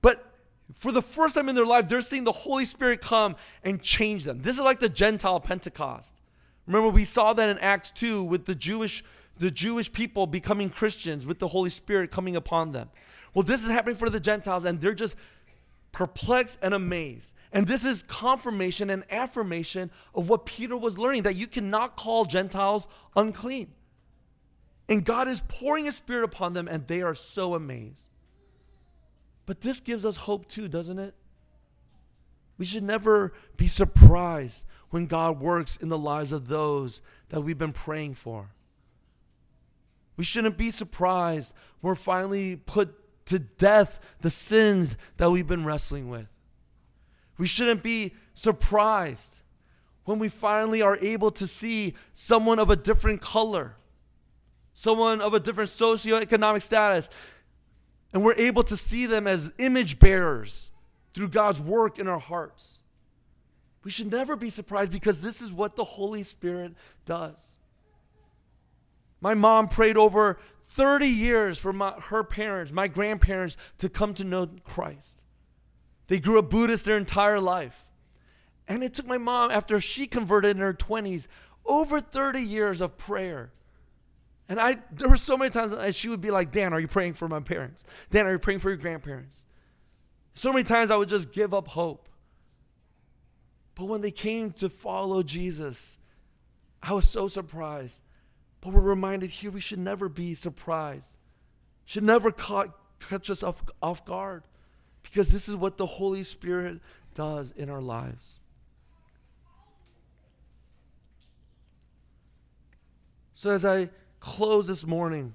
But 0.01 0.25
for 0.73 0.91
the 0.91 1.01
first 1.01 1.35
time 1.35 1.47
in 1.47 1.55
their 1.55 1.65
life, 1.65 1.87
they're 1.87 2.01
seeing 2.01 2.23
the 2.23 2.31
Holy 2.31 2.65
Spirit 2.65 3.01
come 3.01 3.35
and 3.63 3.81
change 3.81 4.23
them. 4.23 4.41
This 4.41 4.57
is 4.57 4.63
like 4.63 4.79
the 4.79 4.89
Gentile 4.89 5.39
Pentecost. 5.39 6.15
Remember, 6.67 6.89
we 6.89 7.03
saw 7.03 7.33
that 7.33 7.49
in 7.49 7.59
Acts 7.59 7.91
2 7.91 8.23
with 8.23 8.45
the 8.45 8.55
Jewish, 8.55 9.03
the 9.37 9.51
Jewish 9.51 9.91
people 9.91 10.27
becoming 10.27 10.69
Christians 10.69 11.25
with 11.25 11.39
the 11.39 11.47
Holy 11.47 11.69
Spirit 11.69 12.11
coming 12.11 12.35
upon 12.35 12.71
them. 12.71 12.89
Well, 13.33 13.43
this 13.43 13.63
is 13.63 13.69
happening 13.69 13.95
for 13.97 14.09
the 14.09 14.19
Gentiles, 14.19 14.65
and 14.65 14.81
they're 14.81 14.93
just 14.93 15.15
perplexed 15.91 16.57
and 16.61 16.73
amazed. 16.73 17.33
And 17.51 17.67
this 17.67 17.85
is 17.85 18.03
confirmation 18.03 18.89
and 18.89 19.03
affirmation 19.09 19.91
of 20.13 20.27
what 20.29 20.45
Peter 20.45 20.75
was 20.75 20.97
learning 20.97 21.23
that 21.23 21.35
you 21.35 21.47
cannot 21.47 21.95
call 21.95 22.25
Gentiles 22.25 22.87
unclean. 23.15 23.71
And 24.89 25.03
God 25.03 25.27
is 25.27 25.41
pouring 25.47 25.85
His 25.85 25.95
Spirit 25.95 26.23
upon 26.25 26.53
them, 26.53 26.67
and 26.67 26.87
they 26.87 27.01
are 27.01 27.15
so 27.15 27.55
amazed. 27.55 28.09
But 29.45 29.61
this 29.61 29.79
gives 29.79 30.05
us 30.05 30.17
hope 30.17 30.47
too, 30.47 30.67
doesn't 30.67 30.99
it? 30.99 31.13
We 32.57 32.65
should 32.65 32.83
never 32.83 33.33
be 33.57 33.67
surprised 33.67 34.65
when 34.89 35.07
God 35.07 35.39
works 35.39 35.75
in 35.75 35.89
the 35.89 35.97
lives 35.97 36.31
of 36.31 36.47
those 36.47 37.01
that 37.29 37.41
we've 37.41 37.57
been 37.57 37.73
praying 37.73 38.15
for. 38.15 38.51
We 40.17 40.23
shouldn't 40.23 40.57
be 40.57 40.71
surprised 40.71 41.53
when 41.81 41.89
we're 41.89 41.95
finally 41.95 42.55
put 42.55 42.95
to 43.25 43.39
death 43.39 43.99
the 44.21 44.29
sins 44.29 44.95
that 45.17 45.31
we've 45.31 45.47
been 45.47 45.65
wrestling 45.65 46.09
with. 46.09 46.27
We 47.37 47.47
shouldn't 47.47 47.83
be 47.83 48.13
surprised 48.33 49.39
when 50.05 50.19
we 50.19 50.29
finally 50.29 50.81
are 50.81 50.97
able 50.97 51.31
to 51.31 51.47
see 51.47 51.95
someone 52.13 52.59
of 52.59 52.69
a 52.69 52.75
different 52.75 53.21
color 53.21 53.75
someone 54.75 55.21
of 55.21 55.33
a 55.33 55.39
different 55.39 55.69
socioeconomic 55.69 56.61
status, 56.61 57.09
and 58.13 58.23
we're 58.23 58.35
able 58.35 58.61
to 58.61 58.77
see 58.77 59.07
them 59.07 59.25
as 59.25 59.51
image 59.57 59.97
bearers 59.97 60.69
through 61.15 61.29
God's 61.29 61.59
work 61.59 61.97
in 61.97 62.07
our 62.07 62.19
hearts. 62.19 62.83
We 63.83 63.89
should 63.89 64.11
never 64.11 64.35
be 64.35 64.49
surprised 64.49 64.91
because 64.91 65.21
this 65.21 65.41
is 65.41 65.51
what 65.51 65.75
the 65.75 65.83
Holy 65.83 66.21
Spirit 66.21 66.73
does. 67.05 67.55
My 69.21 69.33
mom 69.33 69.67
prayed 69.67 69.97
over 69.97 70.37
30 70.67 71.07
years 71.07 71.57
for 71.57 71.73
my, 71.73 71.93
her 72.09 72.23
parents, 72.23 72.71
my 72.71 72.87
grandparents, 72.87 73.57
to 73.77 73.89
come 73.89 74.13
to 74.15 74.23
know 74.23 74.49
Christ. 74.63 75.23
They 76.07 76.19
grew 76.19 76.37
up 76.37 76.49
Buddhist 76.49 76.85
their 76.85 76.97
entire 76.97 77.39
life. 77.39 77.85
And 78.67 78.83
it 78.83 78.93
took 78.93 79.07
my 79.07 79.17
mom, 79.17 79.49
after 79.51 79.79
she 79.79 80.05
converted 80.05 80.57
in 80.57 80.61
her 80.61 80.73
20s, 80.73 81.27
over 81.65 81.99
30 81.99 82.41
years 82.41 82.81
of 82.81 82.97
prayer 82.97 83.51
and 84.47 84.59
I, 84.59 84.77
there 84.91 85.09
were 85.09 85.17
so 85.17 85.37
many 85.37 85.49
times, 85.49 85.95
she 85.95 86.07
would 86.07 86.21
be 86.21 86.31
like, 86.31 86.51
Dan, 86.51 86.73
are 86.73 86.79
you 86.79 86.87
praying 86.87 87.13
for 87.13 87.27
my 87.27 87.39
parents? 87.39 87.83
Dan, 88.11 88.27
are 88.27 88.33
you 88.33 88.39
praying 88.39 88.59
for 88.59 88.69
your 88.69 88.77
grandparents? 88.77 89.45
So 90.35 90.51
many 90.51 90.65
times 90.65 90.91
I 90.91 90.97
would 90.97 91.09
just 91.09 91.31
give 91.31 91.53
up 91.53 91.69
hope. 91.69 92.07
But 93.73 93.85
when 93.85 94.01
they 94.01 94.11
came 94.11 94.51
to 94.51 94.69
follow 94.69 95.23
Jesus, 95.23 95.97
I 96.83 96.93
was 96.93 97.09
so 97.09 97.27
surprised. 97.27 98.01
But 98.61 98.73
we're 98.73 98.81
reminded 98.81 99.29
here 99.29 99.49
we 99.49 99.61
should 99.61 99.79
never 99.79 100.09
be 100.09 100.35
surprised, 100.35 101.15
should 101.85 102.03
never 102.03 102.31
caught, 102.31 102.75
catch 102.99 103.29
us 103.29 103.43
off, 103.43 103.63
off 103.81 104.05
guard, 104.05 104.43
because 105.03 105.29
this 105.29 105.47
is 105.47 105.55
what 105.55 105.77
the 105.77 105.85
Holy 105.85 106.23
Spirit 106.23 106.79
does 107.13 107.51
in 107.51 107.69
our 107.69 107.81
lives. 107.81 108.39
So 113.35 113.51
as 113.51 113.63
I 113.65 113.89
close 114.19 114.67
this 114.67 114.85
morning 114.85 115.33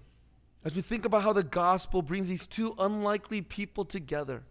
as 0.65 0.75
we 0.75 0.83
think 0.83 1.05
about 1.05 1.23
how 1.23 1.33
the 1.33 1.43
gospel 1.43 2.03
brings 2.03 2.29
these 2.29 2.47
two 2.47 2.75
unlikely 2.79 3.41
people 3.43 3.85
together 3.85 4.43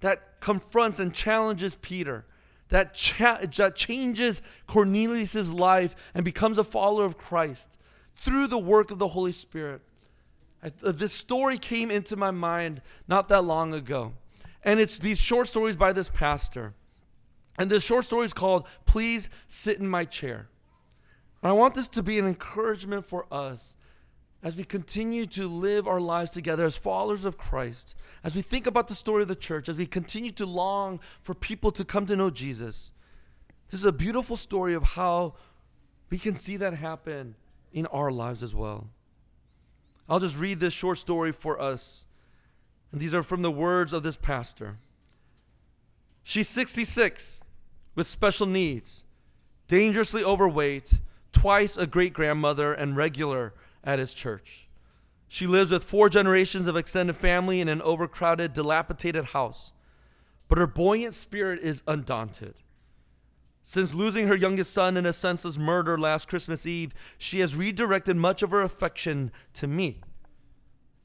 that 0.00 0.40
confronts 0.40 0.98
and 0.98 1.12
challenges 1.12 1.76
Peter, 1.76 2.24
that, 2.68 2.94
cha- 2.94 3.40
that 3.56 3.76
changes 3.76 4.42
Cornelius' 4.66 5.50
life 5.50 5.94
and 6.14 6.24
becomes 6.24 6.58
a 6.58 6.64
follower 6.64 7.04
of 7.04 7.18
Christ 7.18 7.76
through 8.14 8.46
the 8.46 8.58
work 8.58 8.90
of 8.90 8.98
the 8.98 9.08
Holy 9.08 9.32
Spirit. 9.32 9.82
I, 10.62 10.72
uh, 10.82 10.92
this 10.92 11.12
story 11.12 11.58
came 11.58 11.90
into 11.90 12.16
my 12.16 12.30
mind 12.30 12.82
not 13.06 13.28
that 13.28 13.44
long 13.44 13.72
ago. 13.72 14.14
And 14.64 14.80
it's 14.80 14.98
these 14.98 15.20
short 15.20 15.48
stories 15.48 15.76
by 15.76 15.92
this 15.92 16.08
pastor. 16.08 16.74
And 17.58 17.70
this 17.70 17.84
short 17.84 18.04
story 18.04 18.24
is 18.24 18.32
called 18.32 18.66
Please 18.86 19.28
Sit 19.46 19.78
in 19.78 19.88
My 19.88 20.04
Chair. 20.04 20.48
And 21.42 21.50
I 21.50 21.52
want 21.52 21.74
this 21.74 21.88
to 21.88 22.02
be 22.02 22.18
an 22.18 22.26
encouragement 22.26 23.06
for 23.06 23.26
us 23.32 23.76
as 24.42 24.54
we 24.54 24.64
continue 24.64 25.26
to 25.26 25.48
live 25.48 25.88
our 25.88 26.00
lives 26.00 26.30
together 26.30 26.64
as 26.64 26.76
followers 26.76 27.24
of 27.24 27.36
Christ, 27.36 27.96
as 28.22 28.36
we 28.36 28.42
think 28.42 28.66
about 28.66 28.88
the 28.88 28.94
story 28.94 29.22
of 29.22 29.28
the 29.28 29.34
church, 29.34 29.68
as 29.68 29.76
we 29.76 29.86
continue 29.86 30.30
to 30.32 30.46
long 30.46 31.00
for 31.22 31.34
people 31.34 31.72
to 31.72 31.84
come 31.84 32.06
to 32.06 32.16
know 32.16 32.30
Jesus. 32.30 32.92
This 33.68 33.80
is 33.80 33.86
a 33.86 33.92
beautiful 33.92 34.36
story 34.36 34.74
of 34.74 34.82
how 34.82 35.34
we 36.10 36.18
can 36.18 36.36
see 36.36 36.56
that 36.56 36.74
happen 36.74 37.34
in 37.72 37.86
our 37.86 38.10
lives 38.10 38.42
as 38.42 38.54
well. 38.54 38.88
I'll 40.08 40.20
just 40.20 40.38
read 40.38 40.60
this 40.60 40.72
short 40.72 40.98
story 40.98 41.32
for 41.32 41.60
us. 41.60 42.06
And 42.92 43.00
these 43.00 43.14
are 43.14 43.22
from 43.22 43.42
the 43.42 43.50
words 43.50 43.92
of 43.92 44.02
this 44.02 44.16
pastor. 44.16 44.78
She's 46.22 46.48
66 46.48 47.42
with 47.94 48.06
special 48.06 48.46
needs, 48.46 49.04
dangerously 49.66 50.24
overweight, 50.24 51.00
twice 51.32 51.76
a 51.76 51.86
great 51.86 52.14
grandmother, 52.14 52.72
and 52.72 52.96
regular 52.96 53.52
at 53.88 53.98
his 53.98 54.12
church. 54.12 54.68
She 55.28 55.46
lives 55.46 55.72
with 55.72 55.82
four 55.82 56.10
generations 56.10 56.68
of 56.68 56.76
extended 56.76 57.16
family 57.16 57.60
in 57.62 57.68
an 57.68 57.80
overcrowded, 57.80 58.52
dilapidated 58.52 59.26
house. 59.26 59.72
But 60.46 60.58
her 60.58 60.66
buoyant 60.66 61.14
spirit 61.14 61.60
is 61.62 61.82
undaunted. 61.86 62.56
Since 63.62 63.94
losing 63.94 64.28
her 64.28 64.36
youngest 64.36 64.72
son 64.72 64.98
in 64.98 65.06
a 65.06 65.12
senseless 65.12 65.56
murder 65.56 65.98
last 65.98 66.28
Christmas 66.28 66.66
Eve, 66.66 66.92
she 67.16 67.40
has 67.40 67.56
redirected 67.56 68.16
much 68.16 68.42
of 68.42 68.50
her 68.50 68.60
affection 68.60 69.32
to 69.54 69.66
me. 69.66 70.02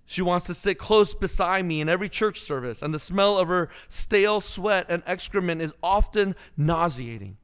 She 0.06 0.22
wants 0.22 0.46
to 0.48 0.54
sit 0.54 0.78
close 0.78 1.14
beside 1.14 1.64
me 1.64 1.80
in 1.80 1.88
every 1.88 2.10
church 2.10 2.40
service, 2.40 2.82
and 2.82 2.94
the 2.94 3.00
smell 3.00 3.38
of 3.38 3.48
her 3.48 3.70
stale 3.88 4.42
sweat 4.42 4.86
and 4.90 5.04
excrement 5.06 5.62
is 5.62 5.74
often 5.82 6.36
nauseating. 6.58 7.38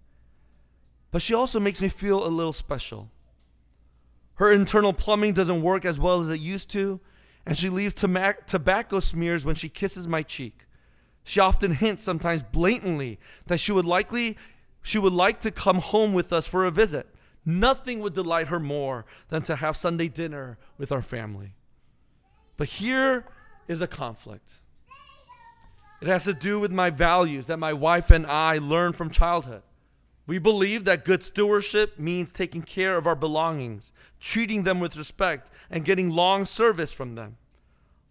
But 1.11 1.21
she 1.21 1.33
also 1.33 1.61
makes 1.61 1.81
me 1.81 1.87
feel 1.87 2.25
a 2.25 2.27
little 2.27 2.53
special. 2.53 3.09
Her 4.39 4.53
internal 4.53 4.93
plumbing 4.93 5.33
doesn't 5.33 5.61
work 5.61 5.83
as 5.83 5.99
well 5.99 6.21
as 6.21 6.29
it 6.29 6.39
used 6.39 6.71
to, 6.71 7.01
and 7.45 7.57
she 7.57 7.67
leaves 7.67 7.93
tobacco 7.93 9.01
smears 9.01 9.45
when 9.45 9.55
she 9.55 9.67
kisses 9.67 10.07
my 10.07 10.23
cheek. 10.23 10.65
She 11.25 11.41
often 11.41 11.73
hints, 11.73 12.03
sometimes 12.03 12.41
blatantly, 12.41 13.19
that 13.47 13.59
she 13.59 13.73
would 13.73 13.85
likely 13.85 14.37
she 14.81 14.97
would 14.97 15.11
like 15.11 15.41
to 15.41 15.51
come 15.51 15.79
home 15.79 16.13
with 16.13 16.31
us 16.31 16.47
for 16.47 16.63
a 16.63 16.71
visit. 16.71 17.13
Nothing 17.45 17.99
would 17.99 18.13
delight 18.13 18.47
her 18.47 18.61
more 18.61 19.05
than 19.27 19.41
to 19.41 19.57
have 19.57 19.75
Sunday 19.75 20.07
dinner 20.07 20.57
with 20.77 20.93
our 20.93 21.01
family. 21.01 21.55
But 22.55 22.69
here 22.69 23.25
is 23.67 23.81
a 23.81 23.87
conflict. 23.87 24.53
It 26.01 26.07
has 26.07 26.23
to 26.23 26.33
do 26.33 26.61
with 26.61 26.71
my 26.71 26.91
values 26.91 27.47
that 27.47 27.59
my 27.59 27.73
wife 27.73 28.09
and 28.09 28.25
I 28.25 28.57
learned 28.57 28.95
from 28.95 29.09
childhood. 29.09 29.63
We 30.29 30.37
believe 30.37 30.85
that 30.85 31.05
good 31.05 31.23
stewardship 31.23 31.97
means 31.97 32.31
taking 32.31 32.61
care 32.61 32.97
of 32.97 33.07
our 33.07 33.15
belongings, 33.15 33.91
treating 34.19 34.61
them 34.61 34.79
with 34.79 34.95
respect, 34.95 35.49
and 35.71 35.83
getting 35.83 36.11
long 36.11 36.45
service 36.45 36.93
from 36.93 37.15
them. 37.15 37.37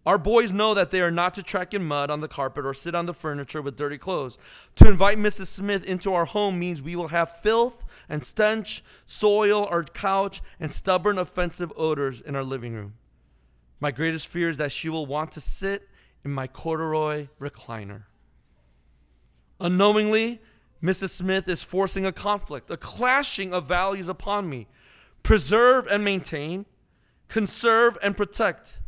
Our 0.05 0.17
boys 0.17 0.51
know 0.51 0.73
that 0.73 0.91
they 0.91 0.99
are 0.99 1.11
not 1.11 1.33
to 1.35 1.43
track 1.43 1.73
in 1.73 1.85
mud 1.85 2.11
on 2.11 2.19
the 2.19 2.27
carpet 2.27 2.65
or 2.65 2.73
sit 2.73 2.93
on 2.93 3.05
the 3.05 3.13
furniture 3.13 3.61
with 3.61 3.77
dirty 3.77 3.97
clothes. 3.97 4.37
To 4.75 4.89
invite 4.89 5.17
Mrs. 5.17 5.45
Smith 5.45 5.85
into 5.85 6.13
our 6.13 6.25
home 6.25 6.59
means 6.59 6.83
we 6.83 6.97
will 6.97 7.07
have 7.07 7.37
filth 7.37 7.85
and 8.09 8.25
stench, 8.25 8.83
soil 9.05 9.65
our 9.67 9.85
couch, 9.85 10.41
and 10.59 10.73
stubborn, 10.73 11.17
offensive 11.17 11.71
odors 11.77 12.19
in 12.19 12.35
our 12.35 12.43
living 12.43 12.73
room. 12.73 12.95
My 13.79 13.91
greatest 13.91 14.27
fear 14.27 14.49
is 14.49 14.57
that 14.57 14.73
she 14.73 14.89
will 14.89 15.05
want 15.05 15.31
to 15.31 15.39
sit 15.39 15.87
in 16.25 16.31
my 16.31 16.47
corduroy 16.47 17.29
recliner. 17.39 18.03
Unknowingly, 19.61 20.41
Mrs. 20.81 21.09
Smith 21.09 21.47
is 21.47 21.63
forcing 21.63 22.05
a 22.05 22.11
conflict, 22.11 22.71
a 22.71 22.77
clashing 22.77 23.53
of 23.53 23.65
values 23.65 24.07
upon 24.07 24.49
me. 24.49 24.67
Preserve 25.23 25.85
and 25.87 26.03
maintain, 26.03 26.65
conserve 27.27 27.97
and 28.01 28.15
protect 28.15 28.79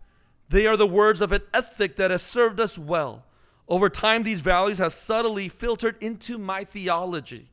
they 0.51 0.67
are 0.67 0.75
the 0.75 0.85
words 0.85 1.21
of 1.21 1.31
an 1.31 1.43
ethic 1.53 1.95
that 1.95 2.11
has 2.11 2.21
served 2.21 2.59
us 2.59 2.77
well. 2.77 3.23
Over 3.69 3.89
time, 3.89 4.23
these 4.23 4.41
values 4.41 4.79
have 4.79 4.93
subtly 4.93 5.47
filtered 5.47 5.95
into 6.03 6.37
my 6.37 6.65
theology. 6.65 7.51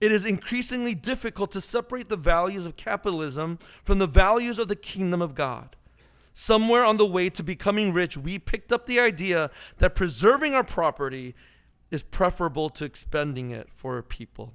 It 0.00 0.10
is 0.10 0.24
increasingly 0.24 0.96
difficult 0.96 1.52
to 1.52 1.60
separate 1.60 2.08
the 2.08 2.16
values 2.16 2.66
of 2.66 2.74
capitalism 2.76 3.60
from 3.84 4.00
the 4.00 4.08
values 4.08 4.58
of 4.58 4.66
the 4.66 4.74
kingdom 4.74 5.22
of 5.22 5.36
God. 5.36 5.76
Somewhere 6.34 6.84
on 6.84 6.96
the 6.96 7.06
way 7.06 7.30
to 7.30 7.42
becoming 7.44 7.92
rich, 7.92 8.16
we 8.16 8.40
picked 8.40 8.72
up 8.72 8.86
the 8.86 8.98
idea 8.98 9.50
that 9.78 9.94
preserving 9.94 10.54
our 10.54 10.64
property 10.64 11.36
is 11.90 12.02
preferable 12.02 12.68
to 12.70 12.84
expending 12.84 13.50
it 13.50 13.68
for 13.72 14.00
people. 14.02 14.54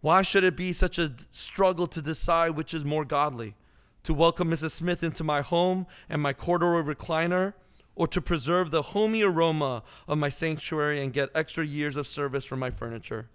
Why 0.00 0.22
should 0.22 0.44
it 0.44 0.56
be 0.56 0.72
such 0.72 0.98
a 0.98 1.12
struggle 1.30 1.86
to 1.88 2.00
decide 2.00 2.50
which 2.50 2.72
is 2.72 2.84
more 2.84 3.04
godly? 3.04 3.54
to 4.02 4.14
welcome 4.14 4.50
Mrs. 4.50 4.70
Smith 4.72 5.02
into 5.02 5.22
my 5.22 5.42
home 5.42 5.86
and 6.08 6.22
my 6.22 6.32
corduroy 6.32 6.82
recliner, 6.82 7.54
or 7.94 8.06
to 8.06 8.20
preserve 8.20 8.70
the 8.70 8.82
homey 8.82 9.22
aroma 9.22 9.82
of 10.08 10.16
my 10.16 10.30
sanctuary 10.30 11.02
and 11.02 11.12
get 11.12 11.28
extra 11.34 11.66
years 11.66 11.96
of 11.96 12.06
service 12.06 12.44
from 12.44 12.58
my 12.58 12.70
furniture? 12.70 13.28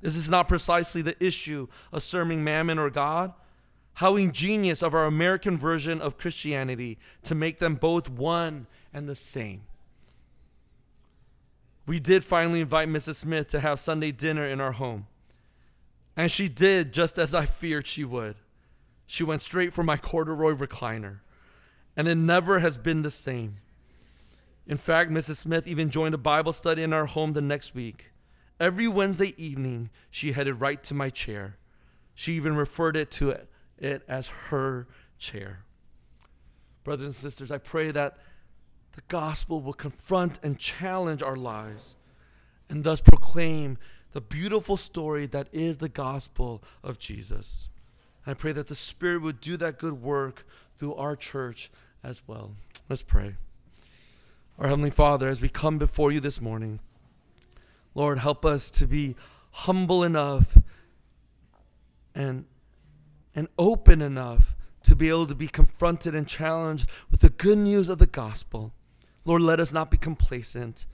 This 0.00 0.16
is 0.16 0.30
not 0.30 0.48
precisely 0.48 1.02
the 1.02 1.22
issue 1.24 1.68
of 1.92 2.02
serving 2.02 2.42
mammon 2.42 2.78
or 2.78 2.88
God. 2.88 3.34
How 3.94 4.16
ingenious 4.16 4.82
of 4.82 4.94
our 4.94 5.06
American 5.06 5.58
version 5.58 6.00
of 6.00 6.18
Christianity 6.18 6.98
to 7.24 7.34
make 7.34 7.58
them 7.58 7.74
both 7.74 8.08
one 8.08 8.66
and 8.92 9.08
the 9.08 9.14
same. 9.14 9.62
We 11.86 12.00
did 12.00 12.24
finally 12.24 12.60
invite 12.60 12.88
Mrs. 12.88 13.14
Smith 13.14 13.46
to 13.48 13.60
have 13.60 13.78
Sunday 13.78 14.10
dinner 14.10 14.44
in 14.44 14.60
our 14.60 14.72
home. 14.72 15.06
And 16.16 16.30
she 16.30 16.48
did 16.48 16.92
just 16.92 17.18
as 17.18 17.34
I 17.34 17.44
feared 17.44 17.86
she 17.86 18.04
would. 18.04 18.36
She 19.06 19.22
went 19.22 19.42
straight 19.42 19.72
for 19.72 19.84
my 19.84 19.96
corduroy 19.96 20.52
recliner, 20.52 21.20
and 21.96 22.08
it 22.08 22.16
never 22.16 22.58
has 22.58 22.76
been 22.76 23.02
the 23.02 23.10
same. 23.10 23.58
In 24.66 24.76
fact, 24.76 25.12
Mrs. 25.12 25.36
Smith 25.36 25.68
even 25.68 25.90
joined 25.90 26.14
a 26.14 26.18
Bible 26.18 26.52
study 26.52 26.82
in 26.82 26.92
our 26.92 27.06
home 27.06 27.34
the 27.34 27.40
next 27.40 27.74
week. 27.74 28.10
Every 28.58 28.88
Wednesday 28.88 29.34
evening, 29.36 29.90
she 30.10 30.32
headed 30.32 30.60
right 30.60 30.82
to 30.84 30.94
my 30.94 31.08
chair. 31.08 31.56
She 32.14 32.32
even 32.32 32.56
referred 32.56 32.96
it 32.96 33.10
to 33.12 33.30
it, 33.30 33.48
it 33.78 34.02
as 34.08 34.26
her 34.26 34.88
chair. 35.18 35.64
Brothers 36.82 37.06
and 37.06 37.14
sisters, 37.14 37.52
I 37.52 37.58
pray 37.58 37.92
that 37.92 38.16
the 38.96 39.02
gospel 39.08 39.60
will 39.60 39.74
confront 39.74 40.40
and 40.42 40.58
challenge 40.58 41.22
our 41.22 41.36
lives 41.36 41.94
and 42.68 42.82
thus 42.82 43.00
proclaim 43.00 43.76
the 44.12 44.20
beautiful 44.22 44.78
story 44.78 45.26
that 45.26 45.48
is 45.52 45.76
the 45.76 45.88
gospel 45.90 46.62
of 46.82 46.98
Jesus. 46.98 47.68
I 48.26 48.32
pray 48.32 48.52
that 48.52 48.68
the 48.68 48.74
Spirit 48.74 49.20
would 49.20 49.40
do 49.40 49.58
that 49.58 49.78
good 49.78 50.00
work 50.00 50.46
through 50.78 50.94
our 50.94 51.14
church 51.14 51.70
as 52.02 52.22
well. 52.26 52.54
Let's 52.88 53.02
pray. 53.02 53.34
Our 54.58 54.68
Heavenly 54.68 54.90
Father, 54.90 55.28
as 55.28 55.42
we 55.42 55.50
come 55.50 55.76
before 55.76 56.10
you 56.10 56.18
this 56.18 56.40
morning, 56.40 56.80
Lord, 57.94 58.18
help 58.20 58.46
us 58.46 58.70
to 58.72 58.86
be 58.86 59.14
humble 59.50 60.02
enough 60.02 60.56
and, 62.14 62.46
and 63.34 63.48
open 63.58 64.00
enough 64.00 64.56
to 64.84 64.96
be 64.96 65.10
able 65.10 65.26
to 65.26 65.34
be 65.34 65.48
confronted 65.48 66.14
and 66.14 66.26
challenged 66.26 66.88
with 67.10 67.20
the 67.20 67.28
good 67.28 67.58
news 67.58 67.90
of 67.90 67.98
the 67.98 68.06
gospel. 68.06 68.72
Lord, 69.26 69.42
let 69.42 69.60
us 69.60 69.72
not 69.72 69.90
be 69.90 69.98
complacent. 69.98 70.86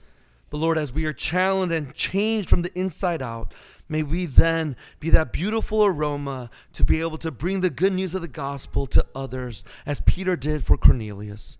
But 0.49 0.57
Lord, 0.57 0.77
as 0.77 0.91
we 0.91 1.05
are 1.05 1.13
challenged 1.13 1.73
and 1.73 1.93
changed 1.93 2.49
from 2.49 2.63
the 2.63 2.77
inside 2.77 3.21
out, 3.21 3.53
may 3.87 4.03
we 4.03 4.25
then 4.25 4.75
be 4.99 5.09
that 5.11 5.31
beautiful 5.31 5.85
aroma 5.85 6.49
to 6.73 6.83
be 6.83 6.99
able 6.99 7.17
to 7.19 7.31
bring 7.31 7.61
the 7.61 7.69
good 7.69 7.93
news 7.93 8.13
of 8.13 8.21
the 8.21 8.27
gospel 8.27 8.85
to 8.87 9.05
others, 9.15 9.63
as 9.85 10.01
Peter 10.01 10.35
did 10.35 10.63
for 10.63 10.77
Cornelius. 10.77 11.57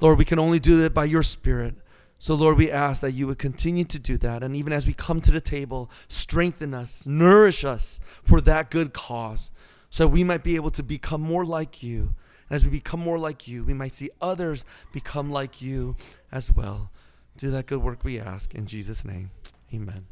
Lord, 0.00 0.18
we 0.18 0.24
can 0.24 0.38
only 0.38 0.58
do 0.58 0.84
it 0.84 0.94
by 0.94 1.04
your 1.04 1.22
Spirit. 1.22 1.74
So, 2.18 2.34
Lord, 2.34 2.56
we 2.56 2.70
ask 2.70 3.00
that 3.02 3.12
you 3.12 3.26
would 3.26 3.38
continue 3.38 3.84
to 3.84 3.98
do 3.98 4.16
that. 4.18 4.42
And 4.42 4.56
even 4.56 4.72
as 4.72 4.86
we 4.86 4.94
come 4.94 5.20
to 5.20 5.30
the 5.30 5.40
table, 5.40 5.90
strengthen 6.08 6.74
us, 6.74 7.06
nourish 7.06 7.64
us 7.64 8.00
for 8.22 8.40
that 8.40 8.70
good 8.70 8.92
cause, 8.92 9.50
so 9.90 10.06
we 10.06 10.24
might 10.24 10.42
be 10.42 10.56
able 10.56 10.70
to 10.70 10.82
become 10.82 11.20
more 11.20 11.44
like 11.44 11.82
you. 11.82 12.14
And 12.48 12.56
as 12.56 12.64
we 12.64 12.70
become 12.70 13.00
more 13.00 13.18
like 13.18 13.48
you, 13.48 13.64
we 13.64 13.74
might 13.74 13.94
see 13.94 14.10
others 14.20 14.64
become 14.92 15.30
like 15.30 15.62
you 15.62 15.96
as 16.30 16.52
well. 16.52 16.90
Do 17.36 17.50
that 17.50 17.66
good 17.66 17.82
work 17.82 18.04
we 18.04 18.18
ask. 18.18 18.54
In 18.54 18.66
Jesus' 18.66 19.04
name, 19.04 19.30
amen. 19.72 20.06